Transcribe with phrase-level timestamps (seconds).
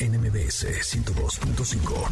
[0.00, 2.08] NMBS 102.5.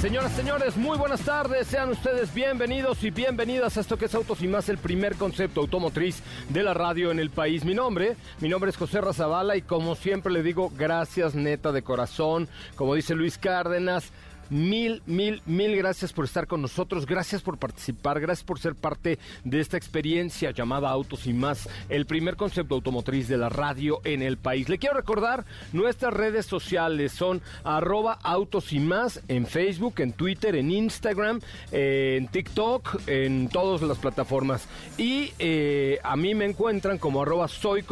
[0.00, 1.66] Señoras, señores, muy buenas tardes.
[1.66, 5.60] Sean ustedes bienvenidos y bienvenidas a esto que es Autos y Más, el primer concepto
[5.60, 7.66] automotriz de la radio en el país.
[7.66, 11.82] Mi nombre, mi nombre es José Razabala y como siempre le digo, gracias neta de
[11.82, 12.48] corazón.
[12.76, 14.10] Como dice Luis Cárdenas,
[14.54, 19.18] Mil, mil, mil gracias por estar con nosotros, gracias por participar, gracias por ser parte
[19.42, 24.22] de esta experiencia llamada Autos y más, el primer concepto automotriz de la radio en
[24.22, 24.68] el país.
[24.68, 30.54] Le quiero recordar, nuestras redes sociales son arroba autos y más en Facebook, en Twitter,
[30.54, 31.40] en Instagram,
[31.72, 34.68] en TikTok, en todas las plataformas.
[34.96, 37.84] Y eh, a mí me encuentran como arroba soy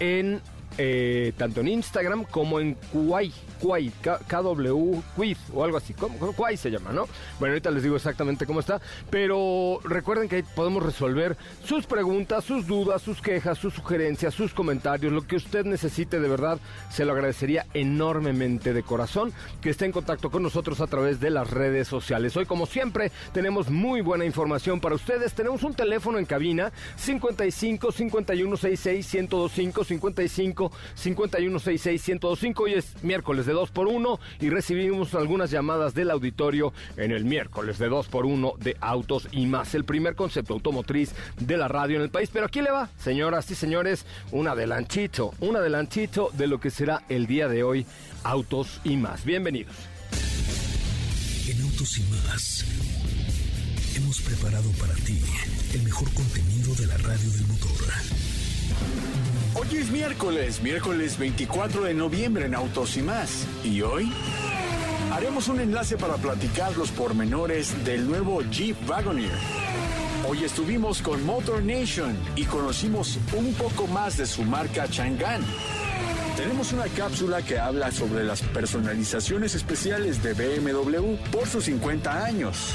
[0.00, 0.40] en
[0.78, 5.94] eh, tanto en Instagram como en Kuwait KW Quiz o algo así.
[5.94, 7.06] Quay se llama, ¿no?
[7.38, 8.80] Bueno, ahorita les digo exactamente cómo está.
[9.10, 14.52] Pero recuerden que ahí podemos resolver sus preguntas, sus dudas, sus quejas, sus sugerencias, sus
[14.52, 16.58] comentarios, lo que usted necesite de verdad.
[16.90, 21.30] Se lo agradecería enormemente de corazón que esté en contacto con nosotros a través de
[21.30, 22.36] las redes sociales.
[22.36, 25.34] Hoy, como siempre, tenemos muy buena información para ustedes.
[25.34, 32.62] Tenemos un teléfono en cabina 55 51 66 1025 55 51 66 1025.
[32.62, 37.24] Hoy es miércoles de 2 por 1 y recibimos algunas llamadas del auditorio en el
[37.24, 41.68] miércoles de 2 por 1 de Autos y más, el primer concepto automotriz de la
[41.68, 42.30] radio en el país.
[42.32, 47.02] Pero aquí le va, señoras y señores, un adelantito, un adelantito de lo que será
[47.08, 47.86] el día de hoy,
[48.24, 49.24] Autos y más.
[49.24, 49.74] Bienvenidos.
[51.48, 52.64] En Autos y más
[53.96, 55.18] hemos preparado para ti
[55.72, 57.70] el mejor contenido de la radio del motor.
[59.58, 63.46] Hoy es miércoles, miércoles 24 de noviembre en Autos y más.
[63.64, 64.12] Y hoy
[65.10, 69.32] haremos un enlace para platicar los pormenores del nuevo Jeep Wagoneer.
[70.28, 75.42] Hoy estuvimos con Motor Nation y conocimos un poco más de su marca Chang'an.
[76.36, 82.74] Tenemos una cápsula que habla sobre las personalizaciones especiales de BMW por sus 50 años.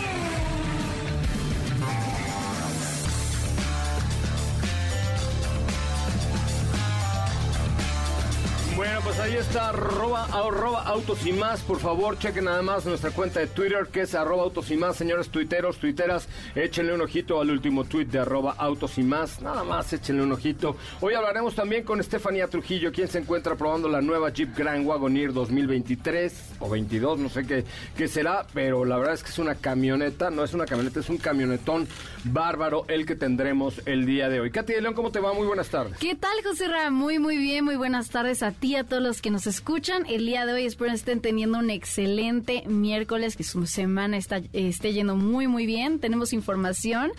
[9.21, 11.61] Ahí está, arroba, autos y más.
[11.61, 14.95] Por favor, chequen nada más nuestra cuenta de Twitter, que es arroba autos y más.
[14.95, 19.41] Señores tuiteros, tuiteras, échenle un ojito al último tweet de arroba autos y más.
[19.41, 20.75] Nada más, échenle un ojito.
[21.01, 25.33] Hoy hablaremos también con Estefanía Trujillo, quien se encuentra probando la nueva Jeep Grand Wagoneer
[25.33, 27.63] 2023 o 22, no sé qué,
[27.95, 31.09] qué será, pero la verdad es que es una camioneta, no es una camioneta, es
[31.09, 31.87] un camionetón
[32.23, 34.51] bárbaro el que tendremos el día de hoy.
[34.51, 35.33] Katy de León, ¿cómo te va?
[35.33, 35.97] Muy buenas tardes.
[35.97, 36.89] ¿Qué tal, José Ra?
[36.91, 40.05] Muy, muy bien, muy buenas tardes a ti a todos los que nos escuchan.
[40.07, 44.93] El día de hoy espero estén teniendo un excelente miércoles, que su semana está, esté
[44.93, 45.99] yendo muy, muy bien.
[45.99, 47.11] Tenemos información,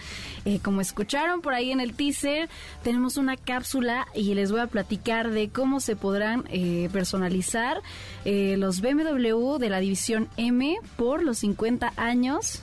[0.44, 2.48] eh, como escucharon por ahí en el teaser,
[2.82, 7.80] tenemos una cápsula y les voy a platicar de cómo se podrán eh, personalizar
[8.24, 12.62] eh, los BMW de la división M por los 50 años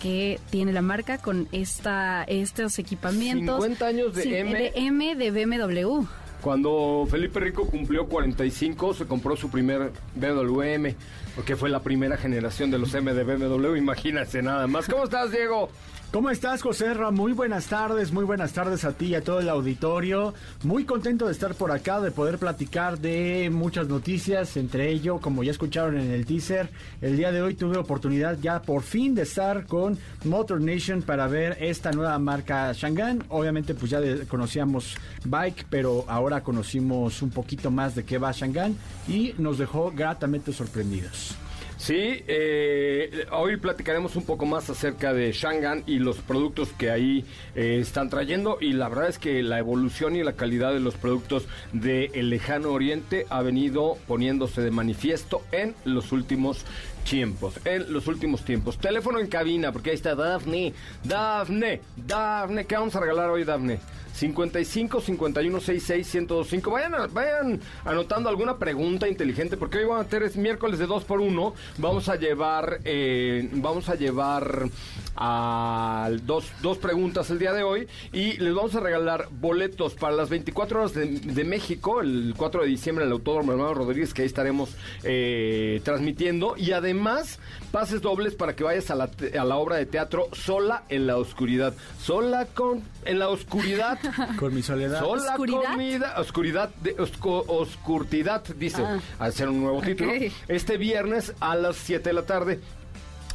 [0.00, 3.56] que tiene la marca con esta estos equipamientos.
[3.62, 4.52] 50 años de Sí, M.
[4.54, 6.04] de M de BMW.
[6.40, 10.94] Cuando Felipe Rico cumplió 45, se compró su primer BWM,
[11.34, 14.86] porque fue la primera generación de los M de BMW, imagínense nada más.
[14.86, 15.70] ¿Cómo estás, Diego?
[16.12, 16.94] ¿Cómo estás, José?
[17.12, 20.32] Muy buenas tardes, muy buenas tardes a ti y a todo el auditorio.
[20.62, 25.42] Muy contento de estar por acá, de poder platicar de muchas noticias, entre ello, como
[25.42, 26.70] ya escucharon en el teaser,
[27.02, 31.26] el día de hoy tuve oportunidad ya por fin de estar con Motor Nation para
[31.26, 33.24] ver esta nueva marca Shangan.
[33.28, 34.94] Obviamente, pues ya conocíamos
[35.24, 38.76] Bike, pero ahora conocimos un poquito más de qué va Shangan
[39.08, 41.36] y nos dejó gratamente sorprendidos.
[41.78, 47.24] Sí, eh, hoy platicaremos un poco más acerca de Shangan y los productos que ahí
[47.54, 50.94] eh, están trayendo y la verdad es que la evolución y la calidad de los
[50.94, 56.64] productos del lejano oriente ha venido poniéndose de manifiesto en los últimos
[57.08, 58.78] tiempos, en los últimos tiempos.
[58.78, 60.72] Teléfono en cabina, porque ahí está Dafne,
[61.04, 63.78] Dafne, Dafne, ¿qué vamos a regalar hoy, Dafne?
[64.16, 66.70] 55 51 66 1025.
[66.70, 71.04] Vayan, vayan anotando alguna pregunta inteligente porque hoy vamos a tener es miércoles de 2
[71.04, 74.68] por 1 Vamos a llevar eh, vamos a llevar
[75.16, 80.14] a dos, dos preguntas el día de hoy y les vamos a regalar boletos para
[80.14, 84.22] las 24 horas de, México, el 4 de diciembre en el Autódromo Hermano Rodríguez, que
[84.22, 86.54] ahí estaremos eh, transmitiendo.
[86.56, 87.38] Y además,
[87.72, 91.16] pases dobles para que vayas a la, a la obra de teatro sola en la
[91.16, 91.74] oscuridad.
[92.00, 93.98] Sola con en la oscuridad.
[94.38, 95.00] con mi soledad.
[95.00, 96.18] Sola ¿Oscuridad?
[96.20, 98.98] oscuridad, de, oscurtidad, dice, Ah.
[99.18, 100.12] al ser un nuevo título.
[100.48, 102.60] Este viernes a las 7 de la tarde.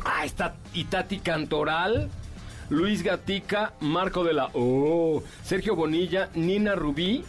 [0.05, 2.09] Ah, está Itati Cantoral,
[2.69, 7.23] Luis Gatica, Marco de la O, Sergio Bonilla, Nina Rubí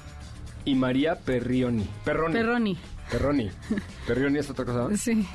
[0.65, 1.87] y María Perrioni.
[2.05, 2.33] Perroni.
[2.35, 2.79] Perroni.
[3.11, 3.51] Perroni.
[4.07, 4.89] Perrioni es otra cosa.
[4.89, 4.97] ¿no?
[4.97, 5.27] Sí.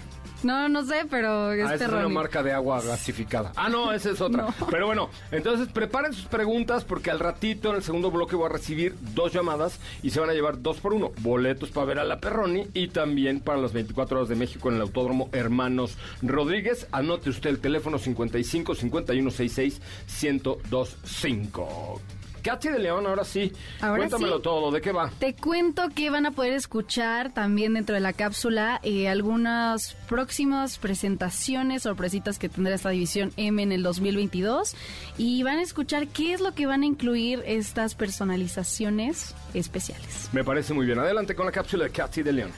[0.43, 3.51] No, no sé, pero es Ah, esa es una marca de agua gasificada.
[3.55, 4.47] Ah, no, esa es otra.
[4.59, 4.67] No.
[4.69, 8.49] Pero bueno, entonces preparen sus preguntas porque al ratito en el segundo bloque voy a
[8.49, 11.11] recibir dos llamadas y se van a llevar dos por uno.
[11.21, 14.75] Boletos para ver a la Perroni y también para las 24 horas de México en
[14.75, 16.87] el Autódromo Hermanos Rodríguez.
[16.91, 19.81] Anote usted el teléfono 55 51 66
[20.21, 22.01] 1025.
[22.47, 23.51] Katy de León, ahora sí.
[23.81, 24.43] Ahora Cuéntamelo sí.
[24.43, 25.11] todo, ¿de qué va?
[25.19, 30.77] Te cuento que van a poder escuchar también dentro de la cápsula eh, algunas próximas
[30.77, 34.75] presentaciones, sorpresitas que tendrá esta división M en el 2022
[35.17, 40.29] y van a escuchar qué es lo que van a incluir estas personalizaciones especiales.
[40.31, 40.99] Me parece muy bien.
[40.99, 42.51] Adelante con la cápsula de Katy de León.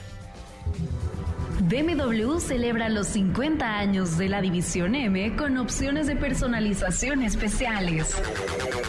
[1.62, 8.16] BMW celebra los 50 años de la División M con opciones de personalización especiales.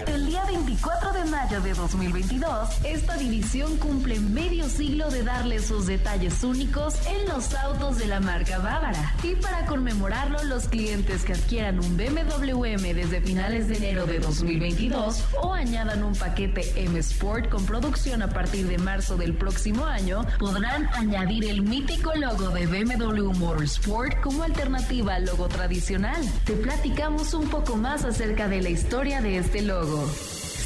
[0.07, 5.85] El día 24 de mayo de 2022, esta división cumple medio siglo de darle sus
[5.85, 9.15] detalles únicos en los autos de la marca Bávara.
[9.21, 14.19] Y para conmemorarlo, los clientes que adquieran un BMW M desde finales de enero de
[14.19, 19.85] 2022 o añadan un paquete M Sport con producción a partir de marzo del próximo
[19.85, 26.21] año, podrán añadir el mítico logo de BMW Motorsport como alternativa al logo tradicional.
[26.45, 30.07] Te platicamos un poco más acerca de la historia de este logo.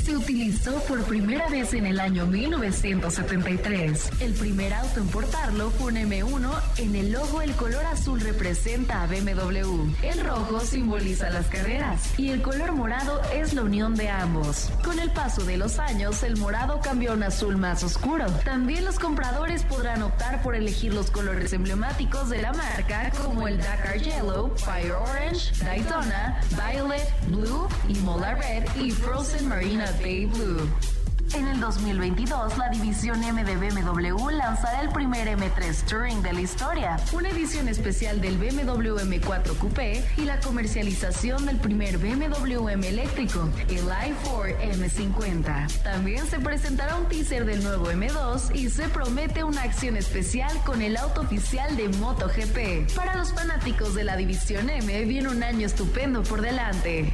[0.05, 4.11] Se utilizó por primera vez en el año 1973.
[4.19, 6.61] El primer auto en portarlo fue un M1.
[6.77, 9.89] En el logo el color azul representa a BMW.
[10.03, 14.69] El rojo simboliza las carreras y el color morado es la unión de ambos.
[14.83, 18.27] Con el paso de los años, el morado cambió a un azul más oscuro.
[18.43, 23.57] También los compradores podrán optar por elegir los colores emblemáticos de la marca como el
[23.57, 29.94] Dakar Yellow, Fire Orange, Daytona, Violet, Blue, Imola Red y Frozen Marina
[31.33, 36.41] En el 2022, la división M de BMW lanzará el primer M3 Touring de la
[36.41, 42.87] historia, una edición especial del BMW M4 Coupé y la comercialización del primer BMW M
[42.87, 45.83] eléctrico, el i4 M50.
[45.83, 50.81] También se presentará un teaser del nuevo M2 y se promete una acción especial con
[50.81, 52.95] el auto oficial de MotoGP.
[52.95, 57.13] Para los fanáticos de la división M, viene un año estupendo por delante.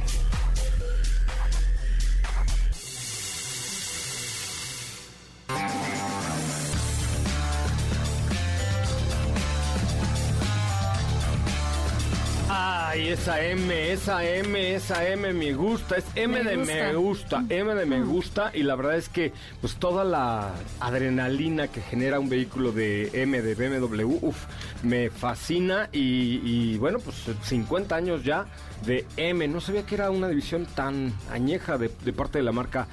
[13.22, 16.74] Esa M, esa M, esa M me gusta, es M Me de gusta.
[16.74, 20.50] me gusta, M de me gusta y la verdad es que pues toda la
[20.80, 24.46] adrenalina que genera un vehículo de M de BMW, uf,
[24.82, 27.14] me fascina y, y, bueno, pues
[27.44, 28.46] 50 años ya
[28.84, 32.50] de M, no sabía que era una división tan añeja de, de parte de la
[32.50, 32.88] marca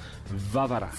[0.52, 0.92] Bávara.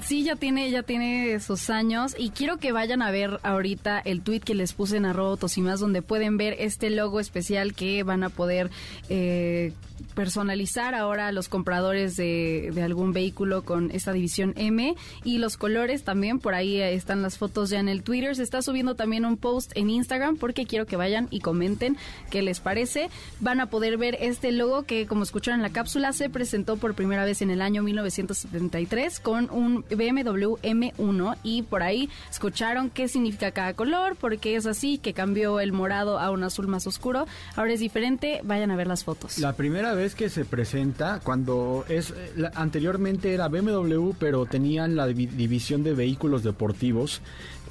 [0.00, 4.22] Sí, ya tiene, ya tiene sus años y quiero que vayan a ver ahorita el
[4.22, 8.24] tweet que les puse en arroba Tosimas donde pueden ver este logo especial que van
[8.24, 8.70] a poder
[9.10, 9.72] eh,
[10.14, 14.94] personalizar ahora los compradores de, de, algún vehículo con esta división M
[15.24, 18.62] y los colores también, por ahí están las fotos ya en el Twitter, se está
[18.62, 21.96] subiendo también un post en Instagram porque quiero que vayan y comenten
[22.30, 23.08] qué les parece.
[23.40, 26.94] Van a poder ver este logo que como escucharon en la cápsula se presentó por
[26.94, 33.08] primera vez en el año 1973 con un BMW M1 y por ahí escucharon qué
[33.08, 37.26] significa cada color, porque es así, que cambió el morado a un azul más oscuro.
[37.56, 39.38] Ahora es diferente, vayan a ver las fotos.
[39.38, 42.14] La primera vez que se presenta, cuando es
[42.54, 47.20] anteriormente era BMW, pero tenían la división de vehículos deportivos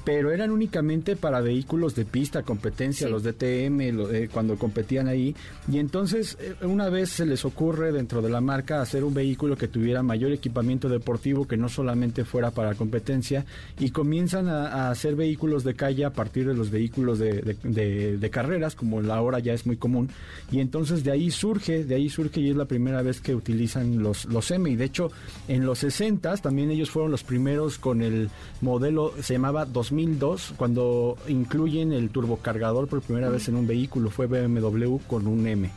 [0.04, 5.34] pero eran únicamente para vehículos de pista, competencia, los DTM, lo, eh, cuando competían ahí.
[5.70, 9.56] Y entonces, eh, una vez se les ocurre dentro de la marca hacer un vehículo
[9.56, 13.44] que tuviera mayor equipamiento deportivo, que no solamente fuera para competencia,
[13.78, 19.00] y comienzan a, hacer vehículos de calle a partir de los vehículos de, carreras, como
[19.00, 20.10] la hora ya es muy común.
[20.50, 24.02] Y entonces de ahí surge, de ahí surge y es la primera vez que utilizan
[24.02, 24.70] los, los M.
[24.70, 25.10] Y de hecho,
[25.48, 28.30] en los 60 también ellos fueron los primeros con el
[28.60, 34.26] modelo, se llamaba 2002, cuando incluyen el turbocargador por primera vez en un vehículo, fue
[34.26, 35.70] BMW con un M.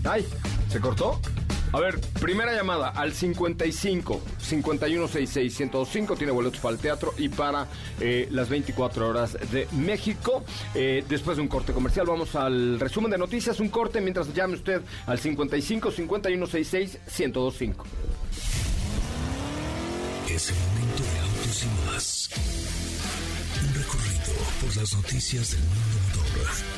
[0.05, 0.27] Ay,
[0.69, 1.21] ¿se cortó?
[1.73, 6.17] A ver, primera llamada al 55 5166 105.
[6.17, 7.67] Tiene boletos para el teatro y para
[8.01, 10.45] eh, las 24 horas de México.
[10.75, 13.61] Eh, después de un corte comercial, vamos al resumen de noticias.
[13.61, 17.85] Un corte mientras llame usted al 55 5166 1025.
[20.31, 22.31] Es el momento de autos y más.
[23.63, 26.76] Un recorrido por las noticias del mundo motor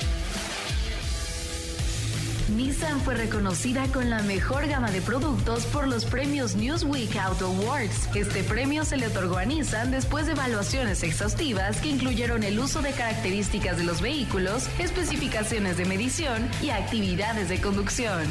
[2.50, 8.08] Nissan fue reconocida con la mejor gama de productos por los premios Newsweek Auto Awards.
[8.14, 12.80] Este premio se le otorgó a Nissan después de evaluaciones exhaustivas que incluyeron el uso
[12.80, 18.24] de características de los vehículos, especificaciones de medición y actividades de conducción.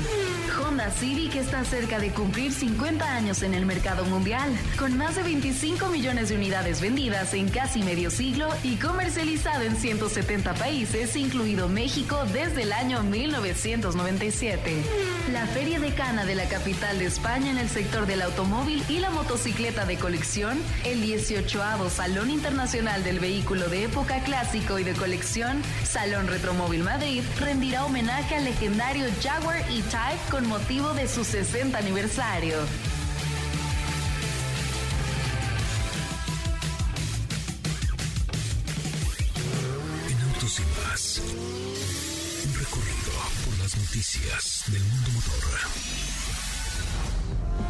[0.60, 5.24] Honda Civic está cerca de cumplir 50 años en el mercado mundial, con más de
[5.24, 11.70] 25 millones de unidades vendidas en casi medio siglo y comercializado en 170 países, incluido
[11.70, 14.07] México desde el año 1990.
[15.34, 19.00] La Feria de Cana de la capital de España en el sector del automóvil y
[19.00, 24.94] la motocicleta de colección, el 18 Salón Internacional del Vehículo de Época Clásico y de
[24.94, 31.78] Colección, Salón Retromóvil Madrid, rendirá homenaje al legendario Jaguar E-Type con motivo de su 60
[31.78, 32.58] aniversario.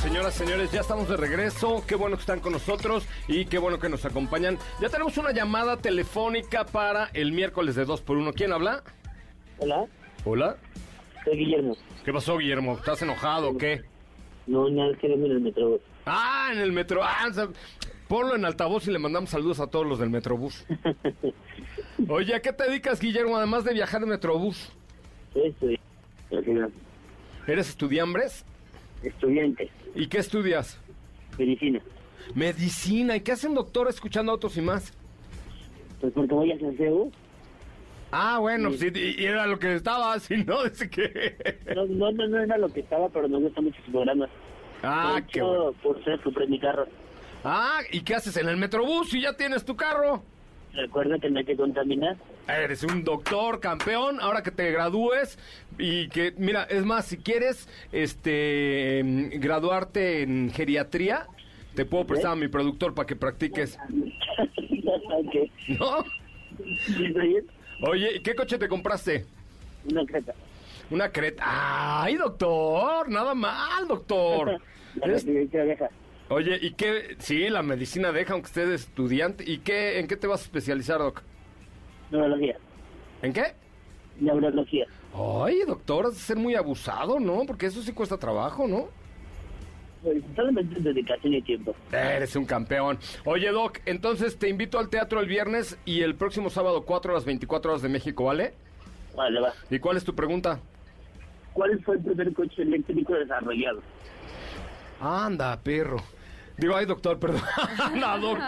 [0.00, 1.84] Señoras, señores, ya estamos de regreso.
[1.86, 4.58] Qué bueno que están con nosotros y qué bueno que nos acompañan.
[4.80, 8.82] Ya tenemos una llamada telefónica para el miércoles de 2 por 1 ¿Quién habla?
[9.58, 9.86] Hola.
[10.24, 10.56] Hola.
[11.24, 11.76] Soy Guillermo.
[12.04, 12.74] ¿Qué pasó, Guillermo?
[12.74, 13.82] ¿Estás enojado o qué?
[14.46, 15.80] No, nada, queremos en el metro.
[16.04, 17.00] Ah, en el metro.
[17.04, 17.30] Ah,
[18.08, 20.66] ponlo en altavoz y le mandamos saludos a todos los del Metrobús.
[22.08, 24.72] Oye, ¿a qué te dedicas, Guillermo, además de viajar en Metrobús?
[25.32, 26.76] Soy estudiante.
[27.46, 28.44] ¿Eres estudiambres?
[29.02, 29.70] Estudiante.
[29.94, 30.78] ¿Y qué estudias?
[31.38, 31.80] Medicina.
[32.34, 33.16] Medicina.
[33.16, 34.92] ¿Y qué hace un doctor escuchando autos y más?
[36.00, 37.10] Pues porque voy a San CEU.
[38.10, 41.56] Ah, bueno, y, y era lo que estaba, si no, dice que...
[41.74, 44.28] No, no, no, no era lo que estaba, pero me gusta mucho su programa.
[44.82, 45.72] Ah, De qué hecho, bueno.
[45.82, 46.86] Por ser compré mi carro.
[47.44, 50.22] Ah, ¿y qué haces en el Metrobús si ya tienes tu carro?
[50.74, 52.16] Recuerda que no hay que contaminar.
[52.48, 55.38] Eres un doctor, campeón, ahora que te gradúes
[55.78, 61.26] y que, mira, es más, si quieres este em, graduarte en geriatría,
[61.74, 63.78] te puedo prestar a mi productor para que practiques.
[65.68, 66.04] ¿no?
[67.90, 69.26] Oye, ¿y qué coche te compraste?
[69.90, 70.32] Una creta.
[70.90, 71.42] Una creta.
[72.02, 73.08] ¡Ay, doctor!
[73.08, 74.60] Nada mal, doctor.
[74.94, 75.90] La.
[76.32, 77.16] Oye, ¿y qué?
[77.18, 79.44] Sí, la medicina deja, aunque estés estudiante.
[79.46, 81.22] ¿Y qué, en qué te vas a especializar, doc?
[82.10, 82.56] Neurología.
[83.20, 83.52] ¿En qué?
[84.18, 84.86] Neurología.
[85.14, 87.42] Ay, doctor, has de ser muy abusado, ¿no?
[87.46, 88.88] Porque eso sí cuesta trabajo, ¿no?
[90.02, 91.74] Pues, solamente dedicación y tiempo.
[91.92, 92.98] Eres un campeón.
[93.26, 97.14] Oye, Doc, entonces te invito al teatro el viernes y el próximo sábado 4 a
[97.16, 98.54] las 24 horas de México, ¿vale?
[99.14, 99.52] Vale, va.
[99.70, 100.60] ¿Y cuál es tu pregunta?
[101.52, 103.82] ¿Cuál fue el primer coche eléctrico desarrollado?
[104.98, 105.98] Anda, perro.
[106.58, 107.42] Digo, ay, doctor, perdón.
[107.96, 108.38] no, doc.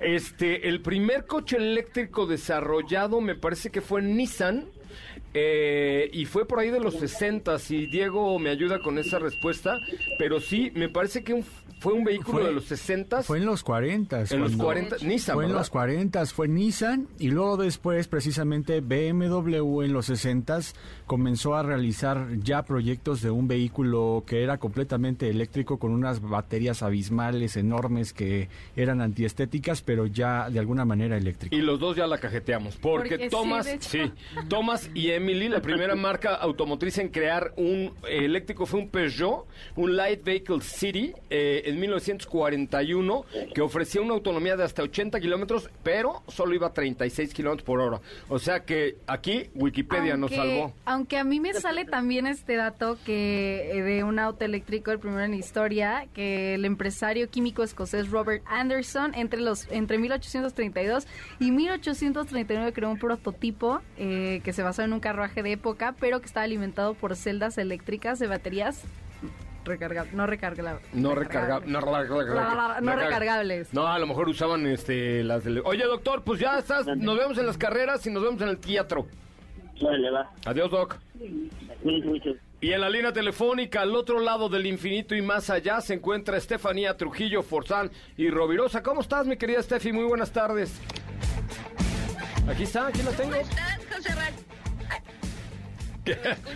[0.00, 4.66] Este, el primer coche eléctrico desarrollado me parece que fue Nissan.
[5.36, 9.78] eh, y fue por ahí de los 60 y Diego me ayuda con esa respuesta,
[10.18, 11.44] pero sí, me parece que un-
[11.80, 14.24] fue un vehículo Fue- de los 60 Fue en los 40.
[14.30, 19.82] en los 40 Nissan, Fue en los 40, fue Nissan y luego después precisamente BMW
[19.82, 20.60] en los 60
[21.06, 26.82] comenzó a realizar ya proyectos de un vehículo que era completamente eléctrico con unas baterías
[26.82, 31.58] abismales enormes que eran antiestéticas pero ya de alguna manera eléctricas.
[31.58, 32.76] Y los dos ya la cajeteamos.
[32.76, 34.12] Porque, Porque sí, Thomas, sí,
[34.48, 39.46] Thomas y Emily, la primera marca automotriz en crear un eh, eléctrico fue un Peugeot,
[39.76, 45.70] un Light Vehicle City, eh, en 1941, que ofrecía una autonomía de hasta 80 kilómetros,
[45.82, 48.00] pero solo iba a 36 kilómetros por hora.
[48.28, 50.72] O sea que aquí Wikipedia nos salvó.
[50.94, 55.00] Aunque a mí me sale también este dato que eh, de un auto eléctrico, el
[55.00, 61.06] primero en la historia, que el empresario químico escocés Robert Anderson entre los entre 1832
[61.40, 66.20] y 1839 creó un prototipo eh, que se basó en un carruaje de época, pero
[66.20, 68.82] que estaba alimentado por celdas eléctricas de baterías
[69.64, 70.82] recargables, no recargables.
[70.92, 73.74] No recarga, no, recarga- No recargables.
[73.74, 77.36] No, a lo mejor usaban este las del- Oye, doctor, pues ya estás, nos vemos
[77.38, 79.06] en las carreras y nos vemos en el teatro.
[79.80, 80.30] Vale, va.
[80.44, 80.96] Adiós, doc.
[82.60, 86.36] Y en la línea telefónica, al otro lado del infinito y más allá, se encuentra
[86.38, 88.82] Estefanía Trujillo Forzán y Rovirosa.
[88.82, 89.92] ¿Cómo estás, mi querida Steffi?
[89.92, 90.80] Muy buenas tardes.
[92.48, 93.32] Aquí está, aquí la tengo.
[93.32, 94.14] ¿Cómo estás, José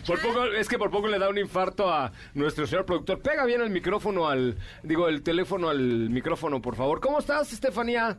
[0.07, 3.21] Por poco, es que por poco le da un infarto a nuestro señor productor.
[3.21, 7.01] Pega bien el micrófono al, digo, el teléfono al micrófono, por favor.
[7.01, 8.19] ¿Cómo estás, Estefanía?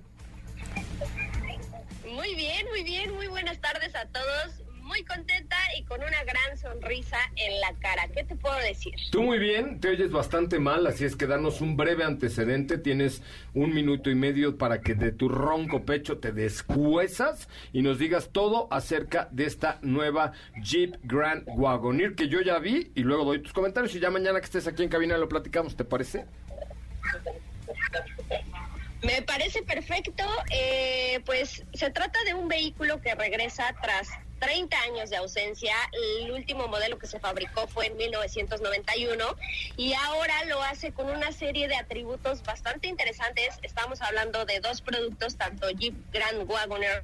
[2.08, 4.69] Muy bien, muy bien, muy buenas tardes a todos.
[4.90, 8.08] Muy contenta y con una gran sonrisa en la cara.
[8.08, 8.96] ¿Qué te puedo decir?
[9.12, 12.80] Tú muy bien, te oyes bastante mal, así es que danos un breve antecedente.
[12.80, 13.22] Tienes
[13.54, 18.30] un minuto y medio para que de tu ronco pecho te descuesas y nos digas
[18.32, 20.32] todo acerca de esta nueva
[20.64, 24.40] Jeep Grand Wagoneer que yo ya vi y luego doy tus comentarios y ya mañana
[24.40, 26.26] que estés aquí en cabina lo platicamos, ¿te parece?
[29.04, 30.24] Me parece perfecto.
[30.52, 35.74] eh, pues se trata de un vehículo que regresa tras 30 años de ausencia.
[36.22, 39.26] El último modelo que se fabricó fue en 1991
[39.78, 43.60] y ahora lo hace con una serie de atributos bastante interesantes.
[43.62, 47.04] Estamos hablando de dos productos, tanto Jeep Grand Wagoneer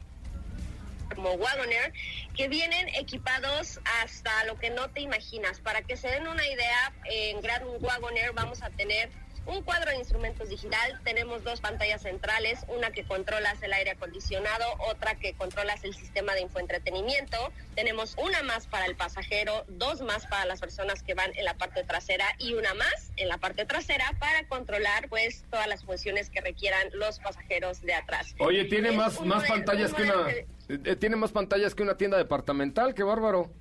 [1.13, 1.93] como Wagoneer,
[2.35, 5.59] que vienen equipados hasta lo que no te imaginas.
[5.59, 9.09] Para que se den una idea, en Grand Wagoneer vamos a tener
[9.45, 14.65] un cuadro de instrumentos digital, tenemos dos pantallas centrales, una que controlas el aire acondicionado,
[14.89, 17.37] otra que controlas el sistema de infoentretenimiento,
[17.75, 21.53] tenemos una más para el pasajero, dos más para las personas que van en la
[21.55, 26.29] parte trasera y una más en la parte trasera para controlar pues todas las funciones
[26.29, 28.33] que requieran los pasajeros de atrás.
[28.39, 30.25] Oye, tiene Es más, más pantallas que una...
[30.25, 33.51] que- eh, tiene más pantallas que una tienda departamental, qué bárbaro.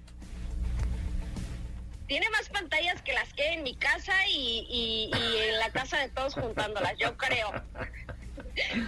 [2.07, 5.11] Tiene más pantallas que las que hay en mi casa y, y-
[5.49, 7.51] en la casa de todos juntándolas, yo creo.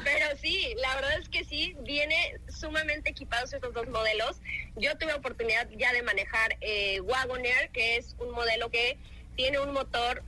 [0.05, 4.37] Pero sí, sí, la verdad es que sí, viene sumamente equipados estos dos modelos.
[4.76, 8.96] Yo tuve oportunidad ya de manejar eh, Wagoner, que es un modelo que
[9.35, 10.22] tiene un motor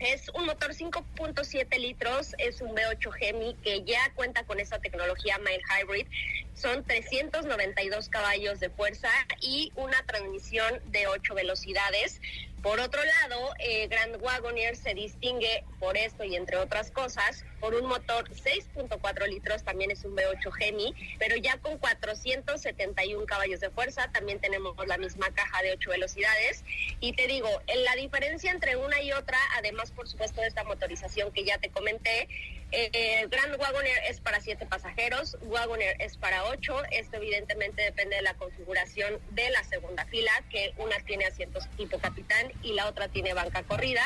[0.00, 5.38] es un motor 5.7 litros, es un V8 Gemi que ya cuenta con esa tecnología
[5.38, 6.06] Mild Hybrid.
[6.54, 9.10] Son 392 caballos de fuerza
[9.40, 12.20] y una transmisión de 8 velocidades.
[12.62, 17.74] Por otro lado, eh, Grand Wagoneer se distingue por esto y entre otras cosas por
[17.74, 23.70] un motor 6.4 litros, también es un V8 Gemi, pero ya con 471 caballos de
[23.70, 26.64] fuerza, también tenemos la misma caja de 8 velocidades.
[27.00, 30.64] Y te digo, en la diferencia entre una y otra, además por supuesto de esta
[30.64, 32.28] motorización que ya te comenté,
[32.72, 38.22] eh, Grand Wagoneer es para 7 pasajeros, Wagoneer es para 8, esto evidentemente depende de
[38.22, 43.08] la configuración de la segunda fila, que una tiene asientos tipo capitán y la otra
[43.08, 44.02] tiene banca corrida.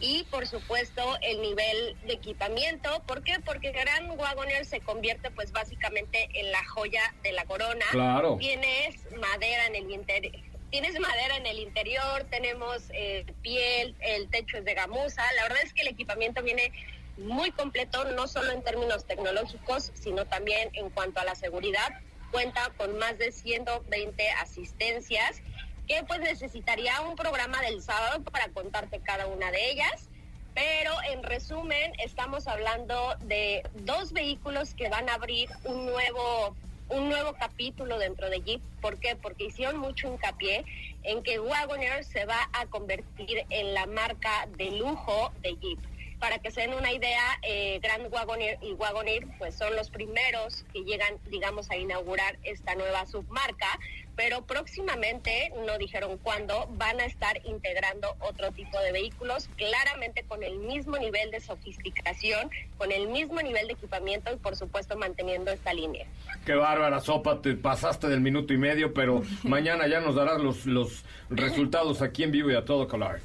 [0.00, 3.36] Y por supuesto el nivel de equipamiento, ¿por qué?
[3.44, 7.84] Porque Grand Wagoneer se convierte pues básicamente en la joya de la corona.
[7.90, 8.36] Claro.
[8.38, 10.34] Tienes madera en el interior.
[10.70, 15.22] Tienes madera en el interior, tenemos eh, piel, el techo es de gamuza.
[15.36, 16.72] La verdad es que el equipamiento viene
[17.16, 22.00] muy completo, no solo en términos tecnológicos, sino también en cuanto a la seguridad.
[22.30, 25.40] Cuenta con más de 120 asistencias
[25.86, 30.10] que pues necesitaría un programa del sábado para contarte cada una de ellas.
[30.58, 36.56] Pero en resumen, estamos hablando de dos vehículos que van a abrir un nuevo
[36.88, 38.60] un nuevo capítulo dentro de Jeep.
[38.80, 39.14] ¿Por qué?
[39.14, 40.64] Porque hicieron mucho hincapié
[41.04, 45.78] en que Wagoneer se va a convertir en la marca de lujo de Jeep.
[46.20, 50.64] Para que se den una idea, eh, Grand Wagoneer y Wagoneer pues son los primeros
[50.72, 53.78] que llegan, digamos, a inaugurar esta nueva submarca,
[54.16, 60.42] pero próximamente, no dijeron cuándo, van a estar integrando otro tipo de vehículos, claramente con
[60.42, 65.52] el mismo nivel de sofisticación, con el mismo nivel de equipamiento y por supuesto manteniendo
[65.52, 66.06] esta línea.
[66.44, 70.66] Qué bárbara sopa, te pasaste del minuto y medio, pero mañana ya nos darás los,
[70.66, 73.20] los resultados aquí en vivo y a todo color.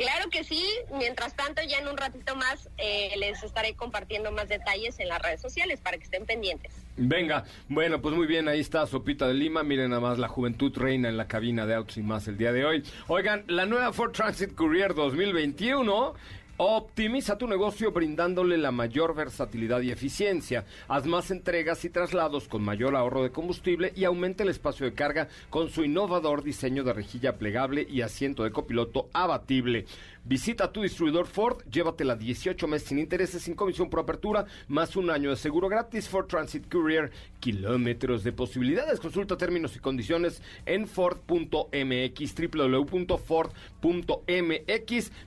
[0.00, 0.64] Claro que sí.
[0.96, 5.20] Mientras tanto, ya en un ratito más eh, les estaré compartiendo más detalles en las
[5.20, 6.72] redes sociales para que estén pendientes.
[6.96, 9.62] Venga, bueno, pues muy bien, ahí está Sopita de Lima.
[9.62, 12.50] Miren nada más, la juventud reina en la cabina de Autos y más el día
[12.50, 12.82] de hoy.
[13.08, 16.14] Oigan, la nueva Ford Transit Courier 2021
[16.62, 20.66] Optimiza tu negocio brindándole la mayor versatilidad y eficiencia.
[20.88, 24.92] Haz más entregas y traslados con mayor ahorro de combustible y aumenta el espacio de
[24.92, 29.86] carga con su innovador diseño de rejilla plegable y asiento de copiloto abatible.
[30.24, 35.10] Visita tu distribuidor Ford, llévatela 18 meses sin intereses, sin comisión por apertura, más un
[35.10, 36.08] año de seguro gratis.
[36.08, 39.00] Ford Transit Courier, kilómetros de posibilidades.
[39.00, 43.52] Consulta términos y condiciones en Ford.mx, www.ford.mx.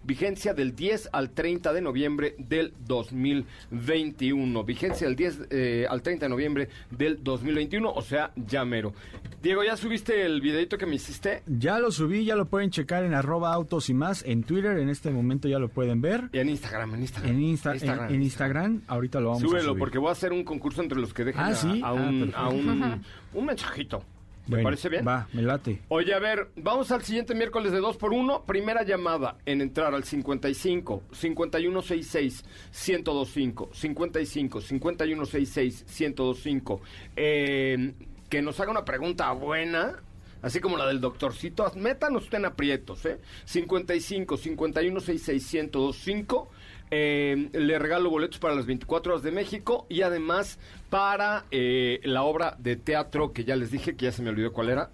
[0.03, 4.63] Vigencia del 10 al 30 de noviembre del 2021.
[4.63, 8.93] Vigencia del 10 eh, al 30 de noviembre del 2021, o sea, ya mero.
[9.41, 11.43] Diego, ¿ya subiste el videito que me hiciste?
[11.47, 14.89] Ya lo subí, ya lo pueden checar en arroba autos y más en Twitter, en
[14.89, 16.29] este momento ya lo pueden ver.
[16.31, 17.31] Y en Instagram, en Instagram.
[17.31, 19.79] En, Insta- en- en Instagram, ahorita lo vamos a Súbelo, subir.
[19.79, 21.81] porque voy a hacer un concurso entre los que dejen Ah, a, ¿sí?
[21.83, 22.37] a Ah, un, perfecto.
[22.37, 23.01] a un,
[23.33, 24.03] un mensajito.
[24.45, 25.07] ¿Te Bueno, parece bien?
[25.07, 25.79] Va, me late.
[25.87, 29.95] Oye, a ver, vamos al siguiente miércoles de 2 por 1 Primera llamada en entrar
[29.95, 32.43] al 55 5166
[32.87, 36.81] 1025 55 5166 1025
[37.15, 37.93] eh,
[38.27, 40.03] Que nos haga una pregunta buena.
[40.43, 43.17] Así como la del doctorcito, métanos usted en aprietos, ¿eh?
[43.45, 46.49] 55 5166 1025
[46.91, 50.59] eh, le regalo boletos para las 24 horas de México y además
[50.91, 54.53] para eh, la obra de teatro que ya les dije que ya se me olvidó
[54.53, 54.91] cuál era.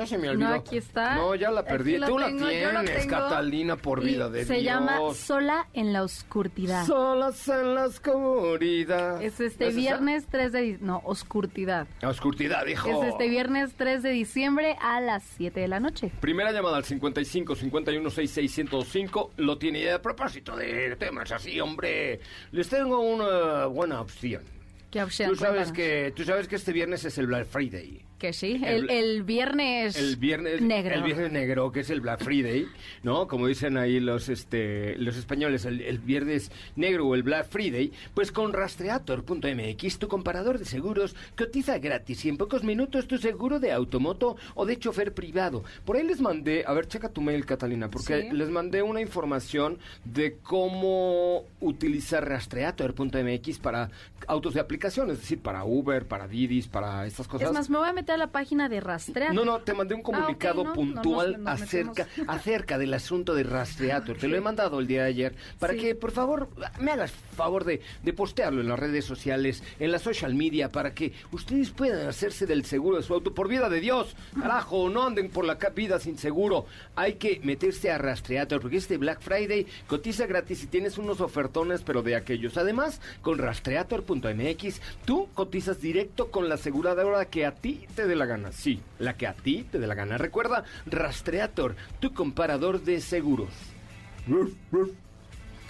[0.00, 0.48] Ya se me olvidó.
[0.48, 1.14] No, aquí está.
[1.16, 1.96] No, ya la perdí.
[1.98, 3.10] Tú tengo, la lo tienes, tengo.
[3.10, 4.64] Catalina, por Y vida de se Dios.
[4.64, 6.86] llama Sola en la Oscurtidad.
[6.86, 9.22] Solas en la oscuridad.
[9.22, 9.76] es este esa?
[9.76, 10.78] viernes 3 de...
[10.80, 11.86] No, Oscurtidad.
[12.00, 12.88] La oscuridad, hijo.
[13.02, 16.10] Es este viernes 3 de diciembre a las 7 de la noche.
[16.20, 19.80] Primera llamada al 55 51 66 1025 lo tiene.
[19.80, 22.20] Y a propósito de temas así, hombre,
[22.52, 24.42] les tengo una buena opción.
[24.90, 25.30] ¿Qué opción?
[25.30, 25.76] Tú sabes Cuéntanos.
[25.76, 28.04] que tú sabes que este viernes es el Black Friday.
[28.20, 30.94] Que sí, el- el, el viernes El viernes negro.
[30.94, 32.66] el viernes negro, que es el Black Friday,
[33.02, 33.26] ¿no?
[33.26, 37.90] Como dicen ahí los este los españoles, el, el viernes negro o el Black Friday,
[38.12, 43.58] pues con rastreator.mx, tu comparador de seguros, cotiza gratis y en pocos minutos tu seguro
[43.58, 45.64] de automoto o de chofer privado.
[45.86, 48.36] Por ahí les mandé, a ver, checa tu mail, Catalina, porque Sí.
[48.36, 53.90] les mandé una información de cómo utilizar rastreator.mx para
[54.26, 57.48] autos de aplicación, es decir, para Uber, para Didis, para estas cosas.
[57.48, 59.34] Es más, me voy a meter a la página de Rastreator.
[59.34, 63.42] No, no, te mandé un comunicado Ah, no, puntual no acerca, acerca del asunto de
[63.44, 64.16] Rastreator.
[64.16, 65.78] Te lo he mandado el día de ayer para Sí.
[65.80, 66.48] que, por favor,
[66.80, 70.94] me hagas favor de, de postearlo en las redes sociales, en la social media, para
[70.94, 73.32] que ustedes puedan hacerse del seguro de su auto.
[73.34, 76.66] Por vida de Dios, carajo, no anden por la vida sin seguro.
[76.96, 81.82] Hay que meterse a Rastreator, porque este Black Friday cotiza gratis y tienes unos ofertones,
[81.82, 82.56] pero de aquellos.
[82.56, 88.26] Además, con rastreator.mx, tú cotizas directo con la aseguradora que a ti te dé la
[88.26, 88.52] gana.
[88.52, 90.18] Sí, la que a ti te dé la gana.
[90.18, 93.50] Recuerda, Rastreator, tu comparador de seguros.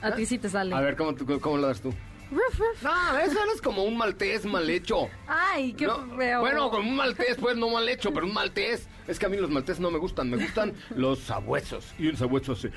[0.03, 0.75] A ti sí te sale.
[0.75, 1.93] A ver, ¿cómo, tú- cómo lo das tú?
[2.31, 5.09] No, eso es como un maltés mal hecho.
[5.27, 6.41] Ay, qué No, feo.
[6.41, 8.89] Bueno, con un maltés, pues no mal hecho, pero un maltés.
[9.09, 11.93] Es que a mí los maltés no me gustan, me gustan los sabuesos.
[11.99, 12.69] Y un sabueso así.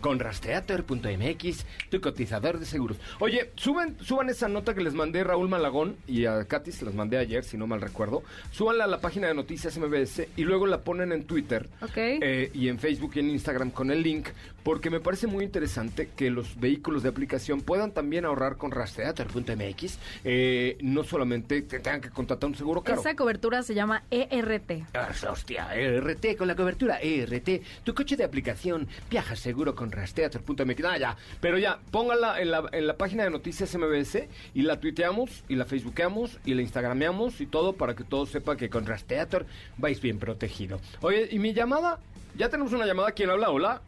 [0.00, 2.98] Con rastreator.mx, tu cotizador de seguros.
[3.20, 6.94] Oye, suben, suban esa nota que les mandé Raúl Malagón y a Katy se las
[6.94, 8.22] mandé ayer, si no mal recuerdo.
[8.52, 11.96] Súbanla a la página de Noticias MBS y luego la ponen en Twitter Ok.
[11.96, 14.28] eh, y en Facebook y en Instagram con el link,
[14.66, 19.98] porque me parece muy interesante que los vehículos de aplicación puedan también ahorrar con rastreator.mx.
[20.24, 23.00] Eh, no solamente que tengan que contratar un seguro caro.
[23.00, 24.82] Esa cobertura se llama ERT.
[24.92, 30.84] Ah, Hostia, ERT, con la cobertura ERT, tu coche de aplicación viaja seguro con rastreator.mx.
[30.84, 34.80] Ah, ya, pero ya, póngala en la, en la página de Noticias MBS y la
[34.80, 38.84] tuiteamos y la facebookeamos y la instagrameamos y todo para que todos sepan que con
[38.84, 39.46] Rastreator
[39.78, 40.80] vais bien protegido.
[41.02, 42.00] Oye, ¿y mi llamada?
[42.36, 43.12] Ya tenemos una llamada.
[43.12, 43.50] ¿Quién habla?
[43.50, 43.80] Hola.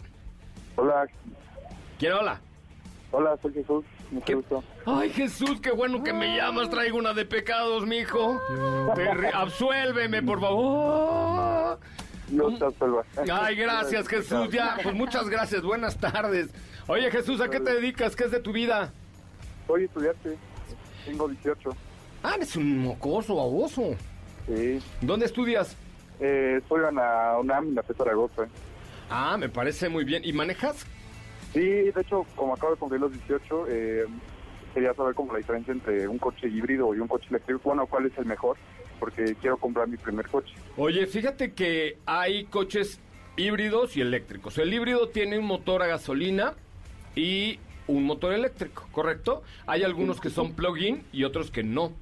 [0.81, 1.09] Hola,
[1.99, 2.41] ¿Quién habla?
[3.11, 4.65] hola, soy Jesús, mucho gusto.
[4.87, 6.71] Ay, Jesús, qué bueno que me llamas.
[6.71, 8.41] Traigo una de pecados, mijo.
[8.95, 11.81] Te absuélveme, por favor.
[12.31, 13.07] No te absuelvas.
[13.29, 14.51] Ay, gracias, Jesús.
[14.51, 15.63] Ya, pues muchas gracias.
[15.63, 16.51] Buenas tardes.
[16.87, 18.15] Oye, Jesús, ¿a qué te dedicas?
[18.15, 18.93] ¿Qué es de tu vida?
[19.67, 20.39] Soy estudiante,
[21.05, 21.71] tengo 18.
[22.23, 23.97] Ah, eres un mocoso, baboso.
[24.47, 24.81] Sí.
[25.01, 25.77] ¿Dónde estudias?
[26.21, 28.47] Eh, estoy en la UNAM, en la Zaragoza.
[29.11, 30.23] Ah, me parece muy bien.
[30.25, 30.87] ¿Y manejas?
[31.53, 34.07] Sí, de hecho, como acabo de cumplir los 18, eh,
[34.75, 37.61] quería saber como la diferencia entre un coche híbrido y un coche eléctrico.
[37.65, 38.57] Bueno, ¿cuál es el mejor?
[39.01, 40.53] Porque quiero comprar mi primer coche.
[40.77, 43.01] Oye, fíjate que hay coches
[43.37, 44.59] híbridos y eléctricos.
[44.59, 46.55] El híbrido tiene un motor a gasolina
[47.15, 49.43] y un motor eléctrico, ¿correcto?
[49.67, 51.93] Hay algunos que son plug-in y otros que no.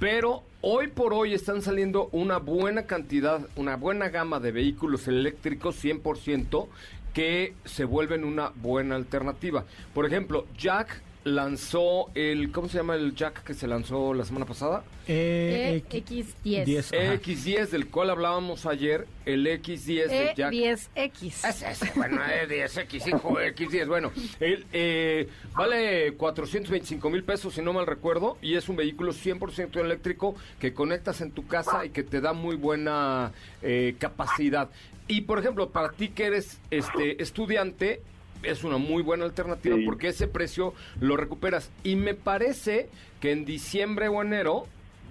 [0.00, 5.82] Pero hoy por hoy están saliendo una buena cantidad, una buena gama de vehículos eléctricos
[5.82, 6.66] 100%
[7.14, 9.64] que se vuelven una buena alternativa.
[9.94, 11.02] Por ejemplo, Jack
[11.34, 14.84] lanzó el, ¿cómo se llama el Jack que se lanzó la semana pasada?
[15.06, 16.64] Eh, X10.
[16.64, 17.14] 10, ajá.
[17.14, 20.52] X10 del cual hablábamos ayer, el X10 de Jack.
[20.52, 21.48] E10X.
[21.48, 27.72] Ese, ese, bueno, E10X, hijo, X10, bueno, el, eh, vale 425 mil pesos, si no
[27.72, 32.02] mal recuerdo, y es un vehículo 100% eléctrico que conectas en tu casa y que
[32.02, 34.68] te da muy buena eh, capacidad.
[35.08, 38.02] Y, por ejemplo, para ti que eres este estudiante,
[38.42, 39.84] es una muy buena alternativa Sí.
[39.84, 41.70] porque ese precio lo recuperas.
[41.84, 42.88] Y me parece
[43.20, 44.66] que en diciembre o enero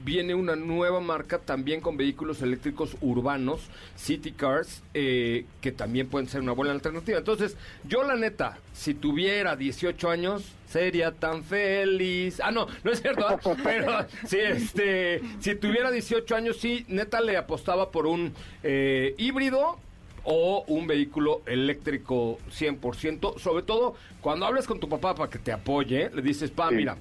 [0.06, 3.62] viene una nueva marca también con vehículos eléctricos urbanos,
[3.96, 7.18] City Cars, eh, que también pueden ser una buena alternativa.
[7.18, 12.40] Entonces, yo la neta, si tuviera 18 años, sería tan feliz.
[12.44, 13.40] Ah, no, no es cierto, ¿ah?
[13.63, 19.80] pero sí, este, si tuviera 18 años, sí, neta le apostaba por un eh, híbrido
[20.30, 25.54] o un vehículo eléctrico 100%, sobre todo cuando hables con tu papá para que te
[25.54, 26.98] apoye, le dices, pa, mira,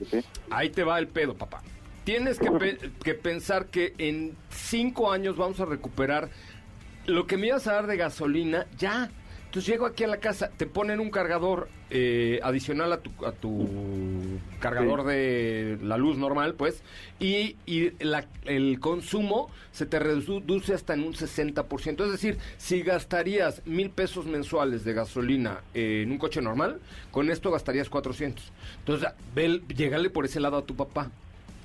[0.49, 1.61] ahí te va el pedo, papá.
[2.05, 6.31] Tienes que, pe- que pensar que en cinco años vamos a recuperar
[7.07, 9.11] lo que me ibas a dar de gasolina, ya.
[9.57, 13.33] Entonces llego aquí a la casa, te ponen un cargador eh, adicional a tu, a
[13.33, 13.67] tu
[14.61, 15.07] cargador Sí.
[15.07, 16.83] de la luz normal, pues,
[17.21, 22.05] y, y la- el consumo se te reduce hasta en un 60%.
[22.05, 26.79] Es decir, si gastarías mil pesos mensuales de gasolina eh, en un coche normal,
[27.11, 28.53] con esto gastarías 400.
[28.81, 31.11] Entonces, ve, llégale por ese lado a tu papá.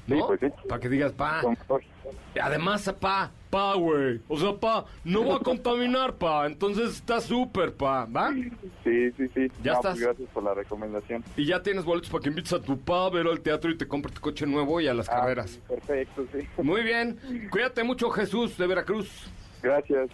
[0.07, 0.15] ¿No?
[0.15, 0.47] Sí, pues sí.
[0.67, 1.41] Para que digas, pa.
[2.41, 4.21] Además, pa, pa, güey.
[4.27, 6.45] O sea, pa, no va a contaminar, pa.
[6.45, 8.31] Entonces está súper, pa, ¿va?
[8.83, 9.51] Sí, sí, sí.
[9.63, 9.93] Ya No, estás.
[9.93, 11.23] pues gracias por la recomendación.
[11.37, 13.77] Y ya tienes boletos para que invites a tu pa a ver al teatro y
[13.77, 15.59] te compres tu coche nuevo y a las Ah, carreras.
[15.67, 16.47] Perfecto, sí.
[16.61, 17.19] Muy bien.
[17.51, 19.29] Cuídate mucho, Jesús, de Veracruz.
[19.61, 20.09] Gracias.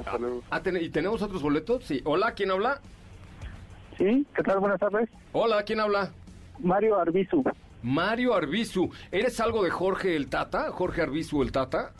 [0.00, 0.42] Hasta luego.
[0.50, 1.84] Ah, ten- ¿y tenemos otros boletos?
[1.84, 2.02] Sí.
[2.04, 2.80] Hola, ¿quién habla?
[3.98, 4.58] Sí, ¿qué tal?
[4.60, 5.08] Buenas tardes.
[5.32, 6.10] Hola, ¿quién habla?
[6.58, 7.42] Mario Arbizu.
[7.82, 8.90] Mario Arbizu.
[9.10, 10.70] ¿Eres algo de Jorge el Tata?
[10.70, 11.92] ¿Jorge Arbizu el Tata?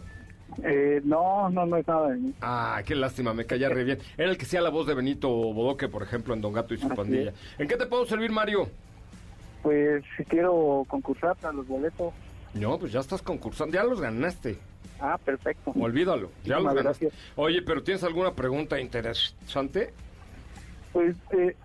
[0.63, 2.35] Eh, no, no, no es nada de mí.
[2.43, 3.99] Ah, qué lástima, me caía re bien.
[4.19, 6.79] Era el que hacía la voz de Benito Bodoque, por ejemplo, en Don Gato y
[6.79, 7.31] su Así pandilla.
[7.31, 7.37] es.
[7.59, 8.69] ¿En qué te puedo servir, Mario?
[9.63, 12.13] Pues si quiero concursar para los boletos.
[12.53, 14.59] No, pues ya estás concursando, ya los ganaste.
[15.01, 15.73] Ah, perfecto.
[15.81, 17.07] Olvídalo, ya los ganaste.
[17.07, 17.13] gracias.
[17.37, 19.95] Oye, pero ¿tienes alguna pregunta interesante?
[20.93, 21.57] Pues eh,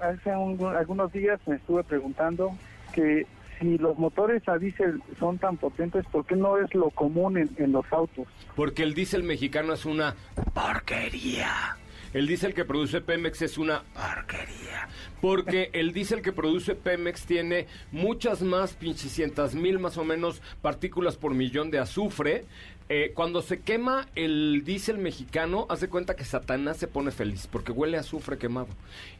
[0.00, 2.50] hace un- algunos días me estuve preguntando
[2.92, 3.26] que
[3.58, 7.50] si los motores a diésel son tan potentes, ¿por qué no es lo común en,
[7.56, 8.26] en los autos?
[8.54, 10.14] Porque el diésel mexicano es una
[10.54, 11.76] porquería.
[12.14, 14.88] El diésel que produce Pemex es una porquería.
[15.20, 21.16] Porque el diésel que produce Pemex tiene muchas más, pinchicientas mil más o menos, partículas
[21.16, 22.46] por millón de azufre.
[22.90, 27.70] Eh, cuando se quema el diésel mexicano, hace cuenta que Satanás se pone feliz porque
[27.70, 28.68] huele a azufre quemado.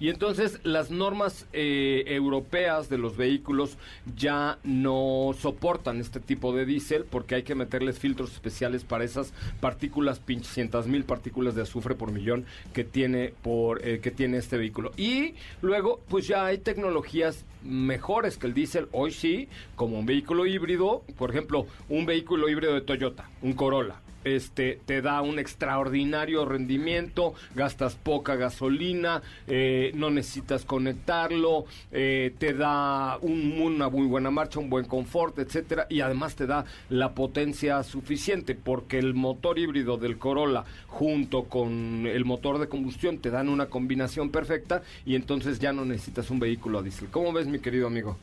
[0.00, 3.76] Y entonces las normas eh, europeas de los vehículos
[4.16, 9.34] ya no soportan este tipo de diésel porque hay que meterles filtros especiales para esas
[9.60, 14.56] partículas, pinchocientas mil partículas de azufre por millón que tiene por eh, que tiene este
[14.56, 14.92] vehículo.
[14.96, 20.46] Y luego, pues ya hay tecnologías mejores que el diésel hoy sí, como un vehículo
[20.46, 23.96] híbrido, por ejemplo, un vehículo híbrido de Toyota, un Corolla.
[24.24, 32.52] Este te da un extraordinario rendimiento, gastas poca gasolina, eh, no necesitas conectarlo, eh, te
[32.54, 37.14] da un- una muy buena marcha, un buen confort, etcétera, y además te da la
[37.14, 43.30] potencia suficiente, porque el motor híbrido del Corolla junto con el motor de combustión te
[43.30, 47.08] dan una combinación perfecta y entonces ya no necesitas un vehículo a diésel.
[47.10, 48.16] ¿Cómo ves, mi querido amigo?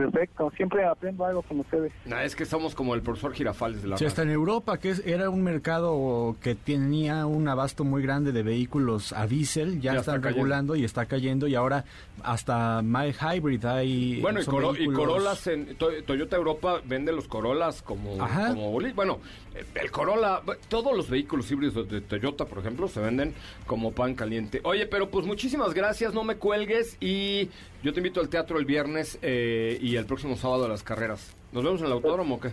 [0.00, 1.92] Perfecto, siempre aprendo algo con ustedes.
[2.04, 4.08] Nah, es que somos como el profesor Girafales de la Sí, radio.
[4.08, 8.42] hasta en Europa, que es- era un mercado que tenía un abasto muy grande de
[8.42, 11.84] vehículos a diésel, ya, Ya está están regulando y está cayendo y ahora
[12.22, 14.20] hasta My Hybrid hay...
[14.20, 18.48] Bueno, y, Coro- y vehículos- Corollas, en, To- Toyota Europa vende los Corollas como, Ajá.
[18.48, 19.18] como Bueno,
[19.54, 23.34] eh, el Corolla, todos los vehículos híbridos de Toyota, por ejemplo, se venden
[23.66, 24.60] como pan caliente.
[24.64, 27.48] Oye, pero pues muchísimas gracias, no me cuelgues y
[27.84, 31.36] yo te invito al teatro el viernes eh, y el próximo sábado a las carreras.
[31.52, 32.50] ¿Nos vemos en el autódromo o qué?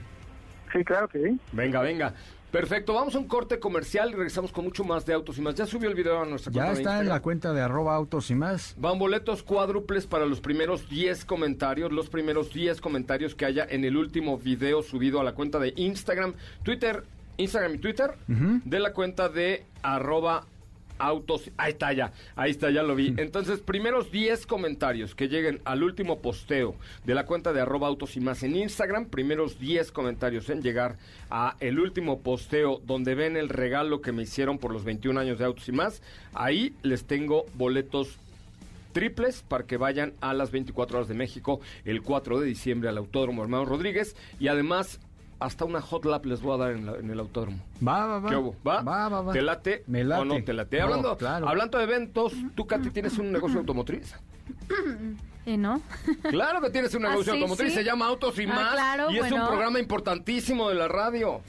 [0.73, 1.39] Sí, claro que sí.
[1.53, 2.13] Venga, venga.
[2.51, 5.55] Perfecto, vamos a un corte comercial y regresamos con mucho más de autos y más.
[5.55, 7.95] Ya subió el video a nuestra Ya cuenta de está en la cuenta de arroba
[7.95, 8.75] autos y más.
[8.77, 13.85] Van boletos cuádruples para los primeros 10 comentarios, los primeros 10 comentarios que haya en
[13.85, 17.05] el último video subido a la cuenta de Instagram, Twitter,
[17.37, 20.45] Instagram y Twitter, de la cuenta de arroba
[20.97, 21.49] autos.
[21.58, 23.13] Ahí está ya, ahí está, ya lo vi.
[23.17, 26.75] Entonces, primeros 10 comentarios que lleguen al último posteo
[27.06, 30.97] de la cuenta de arroba autos y más en Instagram, primeros 10 comentarios en llegar
[31.30, 35.39] a el último posteo donde ven el regalo que me hicieron por los 21 años
[35.39, 36.01] de autos y más,
[36.34, 38.17] ahí les tengo boletos
[38.91, 42.97] triples para que vayan a las 24 horas de México el 4 de diciembre al
[42.97, 44.99] Autódromo Hermano Rodríguez y además
[45.41, 47.58] hasta una hot lap les voy a dar en, la- en el autódromo.
[47.86, 48.30] Va, va, va.
[48.30, 48.56] ¿Qué hubo?
[48.65, 48.82] ¿Va?
[48.82, 49.34] Va, va, va.
[49.34, 49.84] ¿Te late?
[49.88, 50.21] Me late.
[50.21, 50.77] ¿O no te late?
[50.77, 51.49] No, hablando, claro.
[51.49, 54.13] hablando de eventos, tú, Katy, tienes un negocio automotriz.
[55.45, 55.82] ¿Eh, no?
[56.30, 57.75] Claro que tienes un Ah, negocio sí, automotriz, sí.
[57.80, 58.73] se llama Autos y Ah, Más.
[58.73, 59.47] claro, y es un bueno.
[59.47, 61.41] programa importantísimo de la radio.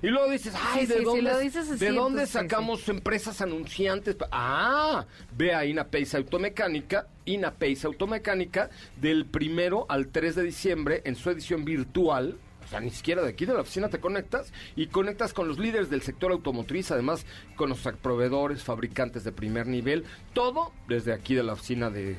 [0.00, 2.28] Y luego dices, ay, Sí, ¿de sí, si dónde, lo dices así, ¿de dónde entonces,
[2.30, 4.16] sí, sacamos empresas anunciantes?
[4.32, 5.04] Ah,
[5.36, 8.68] ve a Inapace Automecánica, Inapace Automecánica,
[9.00, 12.36] del primero al 3 de diciembre en su edición virtual.
[12.72, 15.90] Sea, ni siquiera de aquí de la oficina te conectas y conectas con los líderes
[15.90, 21.42] del sector automotriz, además con los proveedores, fabricantes de primer nivel, todo desde aquí de
[21.42, 22.16] la oficina de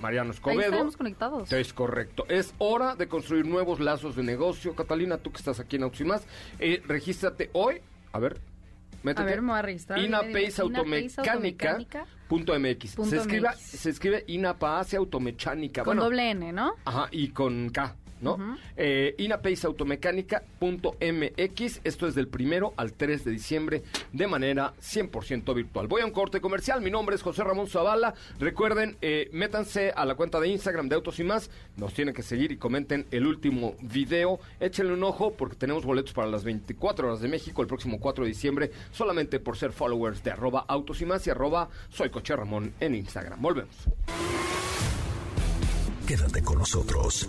[0.00, 0.60] Mariano Ahí Escobedo.
[0.60, 1.52] estaremos conectados.
[1.52, 2.24] Es correcto.
[2.28, 4.76] Es hora de construir nuevos lazos de negocio.
[4.76, 6.24] Catalina, tú que estás aquí en Más,
[6.60, 7.80] eh, regístrate hoy.
[8.12, 8.40] A ver,
[9.02, 9.22] métete.
[9.22, 9.98] A ver, me voy a registrar.
[9.98, 12.06] Inapace Automecánica.
[12.28, 12.94] Punto MX.
[12.94, 15.82] Punto se, escribe, se escribe Inapace Automecánica.
[15.82, 16.74] Con Bueno, doble N, ¿no?
[16.84, 18.58] Ajá, y con K, ¿no?
[18.76, 21.80] Eh, inapaceautomecánica.mx.
[21.84, 25.86] Esto es del primero al 3 de diciembre de manera 100% virtual.
[25.86, 26.80] Voy a un corte comercial.
[26.80, 28.14] Mi nombre es José Ramón Zavala.
[28.38, 31.50] Recuerden, eh, métanse a la cuenta de Instagram de Autos y Más.
[31.76, 34.40] Nos tienen que seguir y comenten el último video.
[34.60, 38.24] Échenle un ojo porque tenemos boletos para las 24 horas de México el próximo 4
[38.24, 38.70] de diciembre.
[38.92, 42.94] Solamente por ser followers de arroba Autos y Más y arroba Soy Coche Ramón en
[42.94, 43.40] Instagram.
[43.40, 43.74] Volvemos.
[46.06, 47.28] Quédate con nosotros.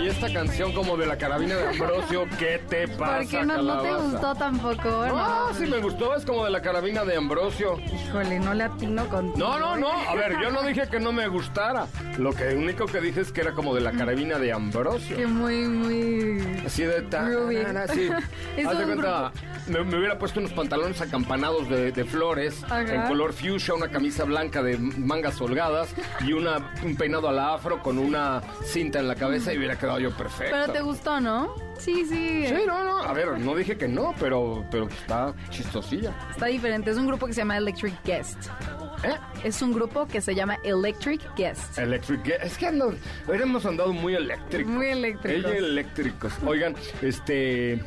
[0.00, 2.26] Y es esta canción como de la carabina de Ambrosio.
[2.38, 5.06] ¿Qué te pasa, Porque no, no te gustó tampoco.
[5.06, 7.78] No, sí me gustó, es como de la carabina de Ambrosio.
[7.80, 9.36] Híjole, no le atino contigo.
[9.38, 11.86] No, no, no, a ver, yo no dije que no me gustara.
[12.18, 15.16] Lo que único que dije es que era como de la carabina de Ambrosio.
[15.16, 16.62] Que muy, muy...
[16.64, 18.08] Así de tan, así.
[18.66, 19.32] Haz de cuenta,
[19.66, 22.82] me, me hubiera puesto unos pantalones acampanados de, de flores, Ajá.
[22.82, 25.88] en color fuchsia, una camisa blanca de mangas holgadas
[26.24, 29.76] y una, un peinado a la afro con una cinta en la cabeza y hubiera
[29.86, 30.56] quedado yo perfecto.
[30.58, 31.54] Pero te gustó, ¿no?
[31.78, 32.46] Sí, sí.
[32.46, 36.12] Sí, no, no, a ver, no dije que no, pero, pero está chistosilla.
[36.30, 36.90] Está diferente.
[36.90, 38.46] Es un grupo que se llama Electric Guest.
[39.04, 39.14] ¿Eh?
[39.44, 41.78] Es un grupo que se llama Electric Guest.
[41.78, 42.94] Electric, Ge- es que ando,
[43.28, 44.72] hoy hemos andado muy eléctricos.
[44.72, 45.50] Muy eléctricos.
[45.50, 46.32] Ella eléctricos.
[46.46, 47.82] Oigan, este.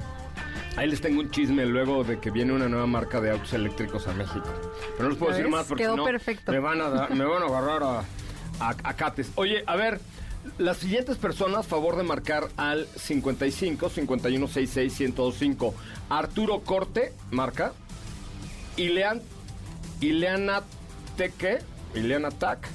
[0.78, 4.07] Ahí les tengo un chisme luego de que viene una nueva marca de autos eléctricos
[4.07, 4.47] a México.
[4.95, 5.51] Pero no les puedo ¿Ya decir ves?
[5.59, 6.51] más porque Quedó no, perfecto.
[6.51, 7.99] Me van a dar- me van a agarrar a,
[8.59, 9.32] a, a cates.
[9.36, 9.99] Oye, a ver,
[10.57, 15.73] las siguientes personas, favor de marcar al 55 51 66 1025.
[16.09, 17.73] Arturo Corte, marca.
[18.77, 19.21] Ilean,
[20.01, 20.63] Ileana
[21.17, 21.59] Teque,
[21.95, 22.67] Ileana Tac.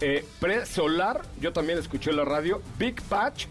[0.00, 2.62] Eh, Presolar, yo también escuché la radio.
[2.78, 3.46] Big Patch,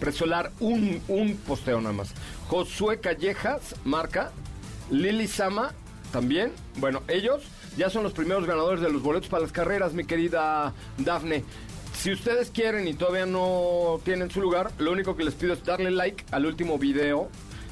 [0.00, 2.12] Presolar, un, un posteo nada más.
[2.48, 4.30] Josué Callejas, marca.
[4.90, 5.72] Lili Sama,
[6.12, 6.52] también.
[6.76, 7.42] Bueno, ellos
[7.76, 11.44] ya son los primeros ganadores de los boletos para las carreras, mi querida Dafne.
[11.98, 15.64] Si ustedes quieren y todavía no tienen su lugar, lo único que les pido es
[15.64, 17.28] darle like al último video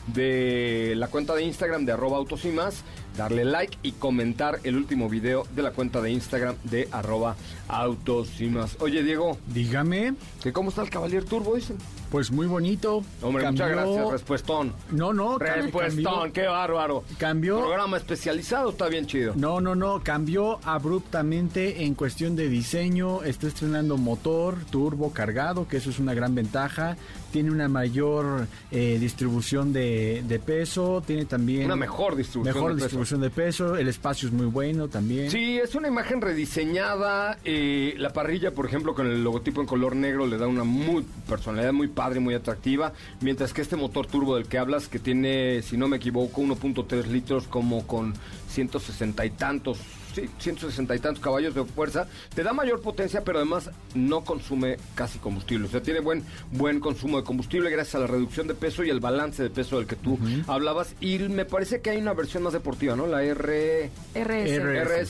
[0.08, 2.82] de la cuenta de Instagram de arroba autos y más,
[3.16, 7.36] darle like y comentar el último video de la cuenta de Instagram de arroba
[7.68, 8.76] autos y más.
[8.80, 11.56] Oye, Diego, Dígame, ¿que ¿cómo está el Cavalier Turbo?
[11.56, 11.76] Dicen.
[12.10, 13.02] pues muy bonito.
[13.22, 14.72] Hombre, muchas gracias, respuestón.
[14.92, 17.04] No, no, Respuestón, qué bárbaro.
[17.18, 19.32] Cambió- Programa especializado, está bien chido.
[19.36, 25.78] No, no, no, cambió abruptamente en cuestión de diseño, está estrenando motor turbo cargado, que
[25.78, 26.96] eso es una gran ventaja,
[27.32, 31.66] tiene una mayor eh, distribución de, de peso, tiene también...
[31.66, 32.88] Una mejor distribución Mejor de peso.
[33.14, 35.30] De peso, el espacio es muy bueno también.
[35.30, 37.38] Sí, es una imagen rediseñada.
[37.44, 41.04] eh, la parrilla, por ejemplo, con el logotipo en color negro le da una muy
[41.28, 42.92] personalidad muy padre, muy atractiva.
[43.20, 47.06] Mientras que este motor turbo del que hablas, que tiene, si no me equivoco, 1.3
[47.06, 48.14] litros, como con
[48.48, 49.78] 160 y tantos.
[50.16, 54.78] Sí, 160 y tantos caballos de fuerza, te da mayor potencia, pero además no consume
[54.94, 55.66] casi combustible.
[55.66, 58.88] O sea, tiene buen, buen consumo de combustible gracias a la reducción de peso y
[58.88, 60.94] el balance de peso del que tú hablabas.
[61.02, 63.06] Y me parece que hay una versión más deportiva, ¿no?
[63.06, 63.90] La R...
[64.14, 64.58] RS.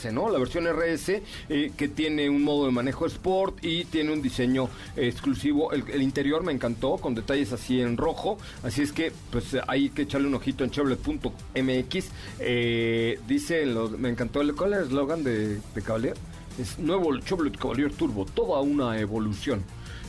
[0.08, 0.28] RS, ¿no?
[0.28, 4.68] La versión RS eh, que tiene un modo de manejo Sport y tiene un diseño
[4.96, 5.72] exclusivo.
[5.72, 8.38] El, el interior me encantó, con detalles así en rojo.
[8.64, 12.06] Así es que, pues hay que echarle un ojito en Chevrolet.mx.
[12.40, 16.14] Eh, dice, en los- me encantó el, ¿cuál es eslogan de, de Cavalier?
[16.58, 19.62] Es nuevo el Chevrolet Cavalier Turbo, toda una evolución.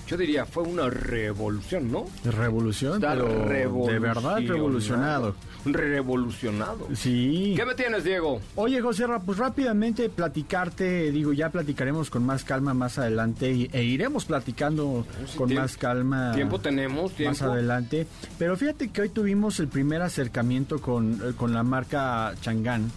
[0.08, 2.06] Yo diría, fue una revolución, ¿no?
[2.24, 5.36] Revolución, Está pero de verdad revolucionado.
[5.66, 6.88] Revolucionado.
[6.96, 7.54] Sí.
[7.58, 8.40] ¿Qué me tienes, Diego?
[8.56, 13.84] Oye, José, pues rápidamente platicarte, digo, ya platicaremos con más calma más adelante y- e
[13.84, 16.32] iremos platicando sí, con más calma.
[16.34, 17.44] tiempo tenemos, Más tiempo.
[17.46, 18.08] adelante.
[18.40, 22.90] Pero fíjate que hoy tuvimos el primer acercamiento con, eh, con la marca Chang'an,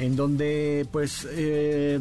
[0.00, 2.00] en donde pues eh,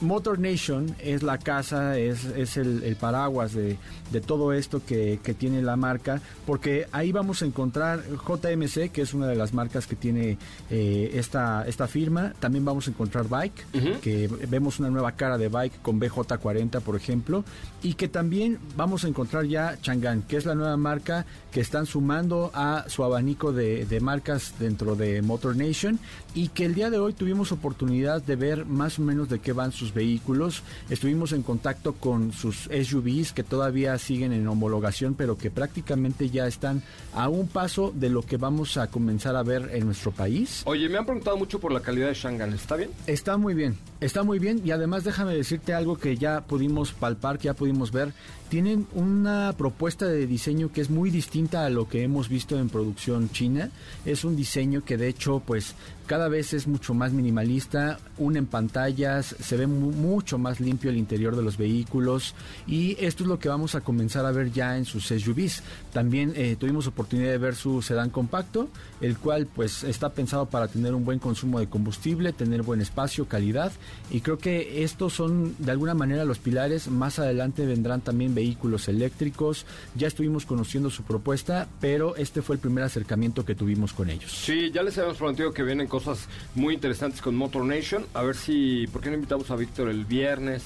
[0.00, 3.78] Motor Nation es la casa, es, es el, el paraguas de,
[4.10, 9.02] de todo esto que, que tiene la marca, porque ahí vamos a encontrar JMC, que
[9.02, 10.38] es una de las marcas que tiene
[10.70, 13.66] eh, esta, esta firma, también vamos a encontrar Bike,
[14.00, 17.44] que vemos una nueva cara de Bike con BJ40, por ejemplo,
[17.82, 21.86] y que también vamos a encontrar ya Chang'an, que es la nueva marca que están
[21.86, 25.98] sumando a su abanico de, de marcas dentro de Motor Nation
[26.34, 29.51] y que el día de hoy tuvimos oportunidad de ver más o menos de qué
[29.52, 30.62] van sus vehículos.
[30.90, 36.46] Estuvimos en contacto con sus SUVs que todavía siguen en homologación, pero que prácticamente ya
[36.46, 36.82] están
[37.14, 40.62] a un paso de lo que vamos a comenzar a ver en nuestro país.
[40.66, 42.90] Oye, me han preguntado mucho por la calidad de Shangan, ¿está bien?
[43.06, 47.38] Está muy bien, está muy bien y además déjame decirte algo que ya pudimos palpar,
[47.38, 48.12] que ya pudimos ver.
[48.52, 52.68] Tienen una propuesta de diseño que es muy distinta a lo que hemos visto en
[52.68, 53.70] producción china.
[54.04, 55.74] Es un diseño que de hecho pues
[56.06, 60.90] cada vez es mucho más minimalista, une en pantallas, se ve mu- mucho más limpio
[60.90, 62.34] el interior de los vehículos
[62.66, 65.62] y esto es lo que vamos a comenzar a ver ya en sus SUVs.
[65.94, 68.68] También eh, tuvimos oportunidad de ver su sedán compacto,
[69.00, 73.26] el cual pues está pensado para tener un buen consumo de combustible, tener buen espacio,
[73.26, 73.72] calidad
[74.10, 76.88] y creo que estos son de alguna manera los pilares.
[76.88, 78.41] Más adelante vendrán también vehículos
[78.88, 79.66] eléctricos.
[79.94, 84.30] Ya estuvimos conociendo su propuesta, pero este fue el primer acercamiento que tuvimos con ellos.
[84.32, 88.04] Sí, ya les habíamos prometido que vienen cosas muy interesantes con Motor Nation.
[88.14, 90.62] A ver si, ¿por qué no invitamos a Víctor el viernes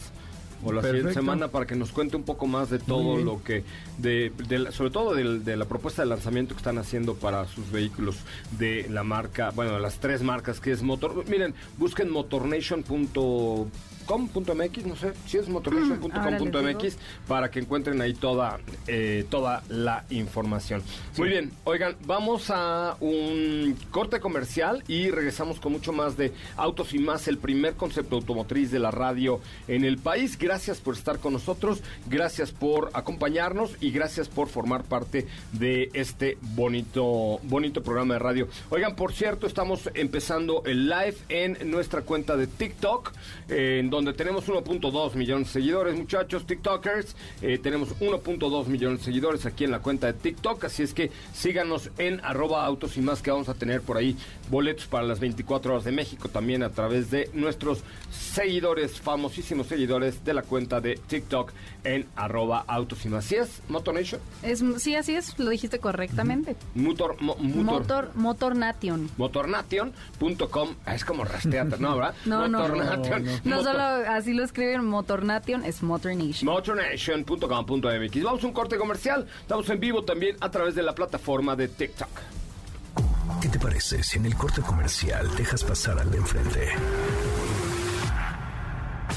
[0.64, 3.62] o la siguiente semana para que nos cuente un poco más de todo lo que,
[3.98, 7.70] de, de sobre todo del- de, la propuesta de lanzamiento que están haciendo para sus
[7.70, 8.16] vehículos
[8.58, 11.24] de la marca, bueno, de las tres marcas que es Motor.
[11.28, 12.10] Miren, busquen
[14.08, 16.96] motornation.com.mx, no sé si es Mm, motornation.com.mx
[17.26, 20.82] para que encuentren ahí toda, eh, toda la información.
[21.16, 26.94] Muy bien, oigan, vamos a un corte comercial y regresamos con mucho más de Autos
[26.94, 30.38] y más, el primer concepto automotriz de la radio en el país.
[30.38, 36.38] Gracias por estar con nosotros, gracias por acompañarnos y gracias por formar parte de este
[36.40, 38.48] bonito, bonito programa de radio.
[38.70, 43.12] Oigan, por cierto, estamos empezando el live en nuestra cuenta de TikTok,
[43.48, 47.16] eh, en donde tenemos 1.2 millones de seguidores, muchachos, TikTokers.
[47.42, 51.10] Eh, tenemos 1.2 millones de seguidores aquí en la cuenta de TikTok, así es que
[51.32, 54.16] síganos en arroba autos y más que vamos a tener por ahí
[54.50, 60.24] boletos para las 24 horas de México también a través de nuestros seguidores, famosísimos seguidores
[60.24, 61.52] de la cuenta de TikTok
[61.84, 63.24] en arroba autos y más.
[63.24, 64.20] ¿Sí es Motonation?
[64.42, 66.56] Es, sí, así es, lo dijiste correctamente.
[66.74, 69.10] Motor, mo- motor, Motor, Motor Nation.
[69.16, 70.74] motornation.com.
[70.84, 71.96] Ah, Es como rastreata, ¿no?
[71.96, 72.14] ¿verdad?
[72.26, 72.58] No, no.
[72.60, 73.24] Motornation.
[73.44, 76.46] No Motor- solo así lo escriben Motor Nation, es Motor Nation.
[76.52, 78.22] motornation.com.mx.
[78.22, 79.26] Vamos a un corte comercial.
[79.40, 82.08] Estamos en vivo también a través de la plataforma de TikTok.
[83.40, 86.68] ¿Qué te parece si en el corte comercial dejas pasar al de enfrente?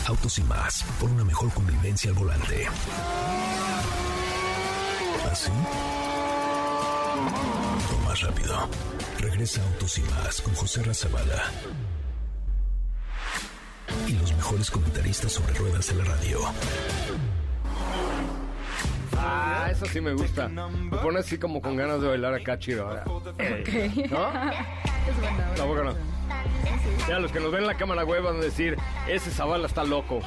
[0.08, 2.68] Autos y más, por una mejor convivencia al volante.
[5.32, 5.52] ¿Así?
[7.94, 8.68] O más rápido.
[9.20, 11.44] Regresa Autos y más con José Razabala.
[14.08, 16.40] Y los mejores comentaristas sobre ruedas de la radio.
[19.18, 20.48] Ah, eso sí me gusta.
[20.48, 22.88] Me pone así como con ganas de bailar acá chido.
[22.88, 23.04] ahora.
[23.06, 23.18] ¿No?
[25.56, 25.94] Tampoco no.
[27.08, 28.78] Ya los que nos ven en la cámara web van a decir,
[29.08, 30.20] ese Zavala está loco.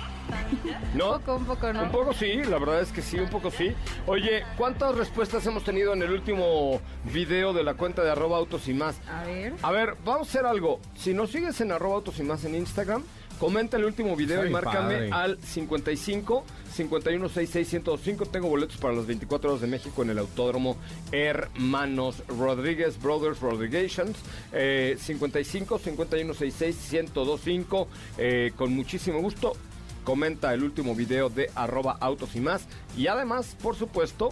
[0.94, 1.12] ¿No?
[1.14, 1.82] Un poco, un poco, ¿no?
[1.84, 3.72] Un poco sí, la verdad es que sí, un poco sí.
[4.06, 6.80] Oye, ¿cuántas respuestas hemos tenido en el último
[7.12, 9.00] video de la cuenta de arroba autos y más?
[9.08, 9.54] A ver.
[9.62, 10.80] A ver, vamos a hacer algo.
[10.96, 13.04] Si nos sigues en arroba autos y más en Instagram,
[13.38, 15.10] comenta el último video y márcame padre.
[15.12, 18.26] al 55 51 66 105.
[18.26, 20.76] Tengo boletos para las 24 horas de México en el Autódromo
[21.10, 24.16] Hermanos Rodríguez Brothers Rodrigations.
[24.52, 27.88] Eh, 55 51 66 1025.
[28.18, 29.52] Eh, con muchísimo gusto.
[30.04, 32.66] Comenta el último video de arroba autos y más.
[32.96, 34.30] Y además, por supuesto,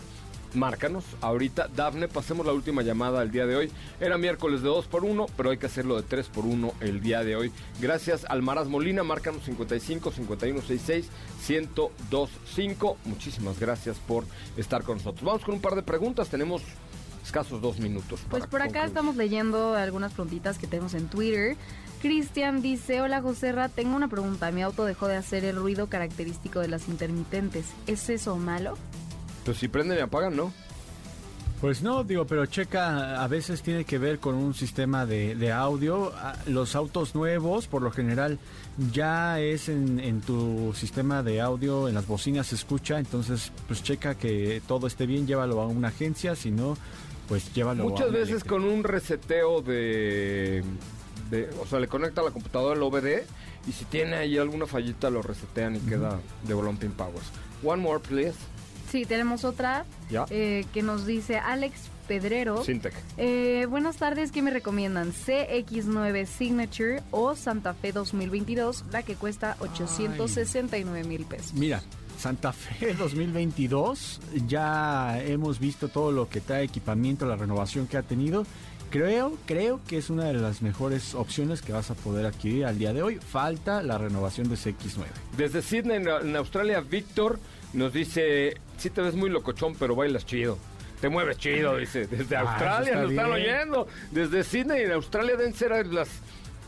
[0.55, 1.69] Márcanos ahorita.
[1.75, 3.71] Dafne, pasemos la última llamada el día de hoy.
[4.01, 7.01] Era miércoles de 2 por 1 pero hay que hacerlo de 3 por 1 el
[7.01, 7.53] día de hoy.
[7.81, 9.03] Gracias, Almaraz Molina.
[9.03, 11.09] Márcanos 55 51 66
[11.49, 12.97] 1025.
[13.05, 14.25] Muchísimas gracias por
[14.57, 15.25] estar con nosotros.
[15.25, 16.29] Vamos con un par de preguntas.
[16.29, 16.63] Tenemos
[17.25, 18.21] escasos dos minutos.
[18.29, 18.89] Pues por acá concluir.
[18.89, 21.57] estamos leyendo algunas preguntitas que tenemos en Twitter.
[22.01, 24.51] Cristian dice, hola Joserra, tengo una pregunta.
[24.53, 27.67] Mi auto dejó de hacer el ruido característico de las intermitentes.
[27.87, 28.79] ¿Es eso malo?
[29.45, 30.53] Pues si prenden y apagan, ¿no?
[31.61, 35.53] Pues no, digo, pero checa, a veces tiene que ver con un sistema de, de
[35.53, 36.11] audio.
[36.17, 38.39] Ah, Los autos nuevos, por lo general,
[38.93, 43.83] ya es en, en tu sistema de audio, en las bocinas se escucha, entonces pues
[43.83, 46.79] checa que todo esté bien, llévalo a una agencia, si no,
[47.29, 48.55] pues llévalo a Muchas veces eléctrica.
[48.55, 50.65] con un reseteo de,
[51.31, 53.27] de- O sea, le conecta a la computadora el OBD
[53.69, 56.19] y si tiene ahí alguna fallita lo resetean y queda
[56.49, 57.27] de Volumping Powers.
[57.63, 58.33] One more, please.
[58.91, 60.27] Sí, tenemos otra Ya.
[60.31, 61.75] eh, que nos dice Alex
[62.09, 62.65] Pedrero.
[62.65, 62.93] Syntec.
[63.19, 65.13] Eh, buenas tardes, ¿qué me recomiendan?
[65.13, 71.55] CX9 Signature o Santa Fe 2022, la que cuesta 869 mil pesos.
[71.55, 71.83] Mira,
[72.19, 78.03] Santa Fe 2022, ya hemos visto todo lo que trae equipamiento, la renovación que ha
[78.03, 78.45] tenido.
[78.91, 82.77] Creo, creo que es una de las mejores opciones que vas a poder adquirir al
[82.77, 83.17] día de hoy.
[83.19, 85.05] Falta la renovación de CX9.
[85.37, 87.39] Desde Sydney, en, en Australia, Víctor
[87.73, 90.59] nos dice: Sí, te ves muy locochón, pero bailas chido.
[91.01, 92.07] Te mueves chido, dice.
[92.07, 93.87] Desde Ah, Australia nos está están oyendo.
[94.11, 96.09] Desde Sydney, en Australia, deben ser a las.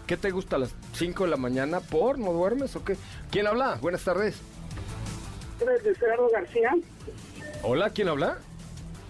[0.06, 0.56] ¿Qué te gusta?
[0.56, 1.80] ¿A las 5 de la mañana?
[1.80, 2.18] ¿Por?
[2.18, 2.96] ¿No duermes o qué?
[3.30, 3.78] ¿Quién habla?
[3.80, 4.36] Buenas tardes.
[5.84, 6.70] Luis Gerardo García.
[7.62, 8.38] Hola, ¿quién habla?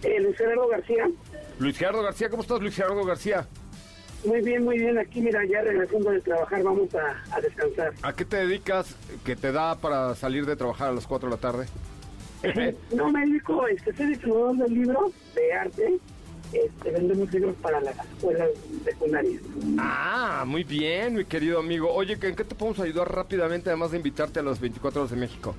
[0.02, 1.08] Eh, Luis Gerardo García.
[1.58, 3.46] Luis Gerardo García, ¿cómo estás, Luis Gerardo García?
[4.24, 4.98] Muy bien, muy bien.
[4.98, 7.92] Aquí, mira, ya regresando de trabajar, vamos a, a descansar.
[8.02, 8.94] ¿A qué te dedicas
[9.24, 11.66] que te da para salir de trabajar a las 4 de la tarde?
[12.92, 15.98] No me dedico, este, soy distribuidor de libros de arte.
[16.52, 18.48] Este, vendemos libros para las escuelas
[18.84, 19.40] secundarias.
[19.78, 21.90] ah, muy bien, mi querido amigo.
[21.92, 25.16] Oye, ¿en qué te podemos ayudar rápidamente, además de invitarte a las 24 horas de
[25.16, 25.54] México?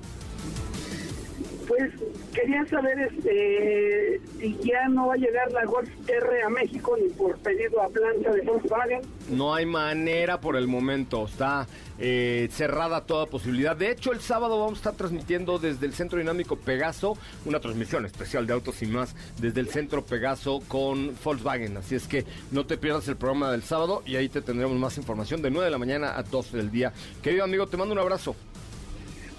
[1.66, 1.90] Pues
[2.34, 7.08] quería saber este, si ya no va a llegar la Golf R a México ni
[7.10, 9.00] por pedido a plancha de Volkswagen.
[9.30, 11.66] No hay manera por el momento, está
[11.98, 13.76] eh, cerrada toda posibilidad.
[13.76, 17.16] De hecho, el sábado vamos a estar transmitiendo desde el Centro Dinámico Pegaso,
[17.46, 21.76] una transmisión especial de Autos y más, desde el Centro Pegaso con Volkswagen.
[21.76, 24.98] Así es que no te pierdas el programa del sábado y ahí te tendremos más
[24.98, 26.92] información de 9 de la mañana a 12 del día.
[27.22, 28.34] Querido amigo, te mando un abrazo.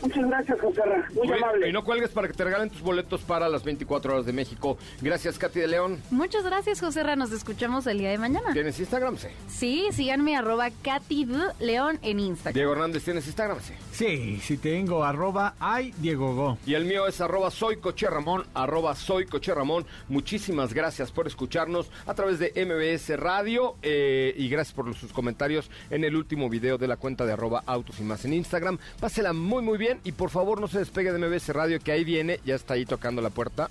[0.01, 1.07] Muchas gracias, José Ra.
[1.13, 1.69] Muy Oye, amable.
[1.69, 4.77] Y no cuelgues para que te regalen tus boletos para las 24 horas de México.
[5.01, 6.01] Gracias, Katy de León.
[6.11, 7.15] Muchas gracias, José Ra.
[7.15, 8.53] Nos escuchamos el día de mañana.
[8.53, 9.17] ¿Tienes Instagram?
[9.17, 9.27] Sí.
[9.47, 11.37] Sí, síganme arroba Katy D.
[11.59, 12.53] León en Instagram.
[12.53, 13.59] Diego Hernández, ¿tienes Instagram?
[13.61, 13.73] Sí.
[13.91, 16.57] Sí, sí tengo, arroba ay Diego Go.
[16.65, 19.85] Y el mío es arroba soy Coche Ramón, arroba soy Coche Ramón.
[20.09, 25.69] Muchísimas gracias por escucharnos a través de MBS Radio eh, y gracias por sus comentarios
[25.89, 28.77] en el último video de la cuenta de arroba autos y más en Instagram.
[28.99, 32.03] Pásela muy muy bien y por favor no se despegue de MBS Radio que ahí
[32.03, 33.67] viene, ya está ahí tocando la puerta.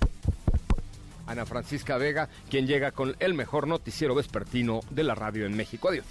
[1.27, 5.89] Ana Francisca Vega, quien llega con el mejor noticiero vespertino de la radio en México.
[5.89, 6.05] Adiós.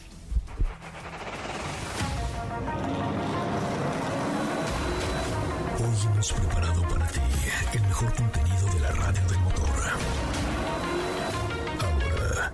[5.78, 7.20] Hoy hemos preparado para ti
[7.74, 9.64] el mejor contenido de la radio del motor.
[11.80, 12.52] Ahora,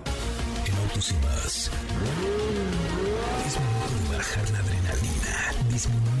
[0.65, 1.71] en Autos y más,
[3.47, 6.20] es momento de bajar la adrenalina, disminuir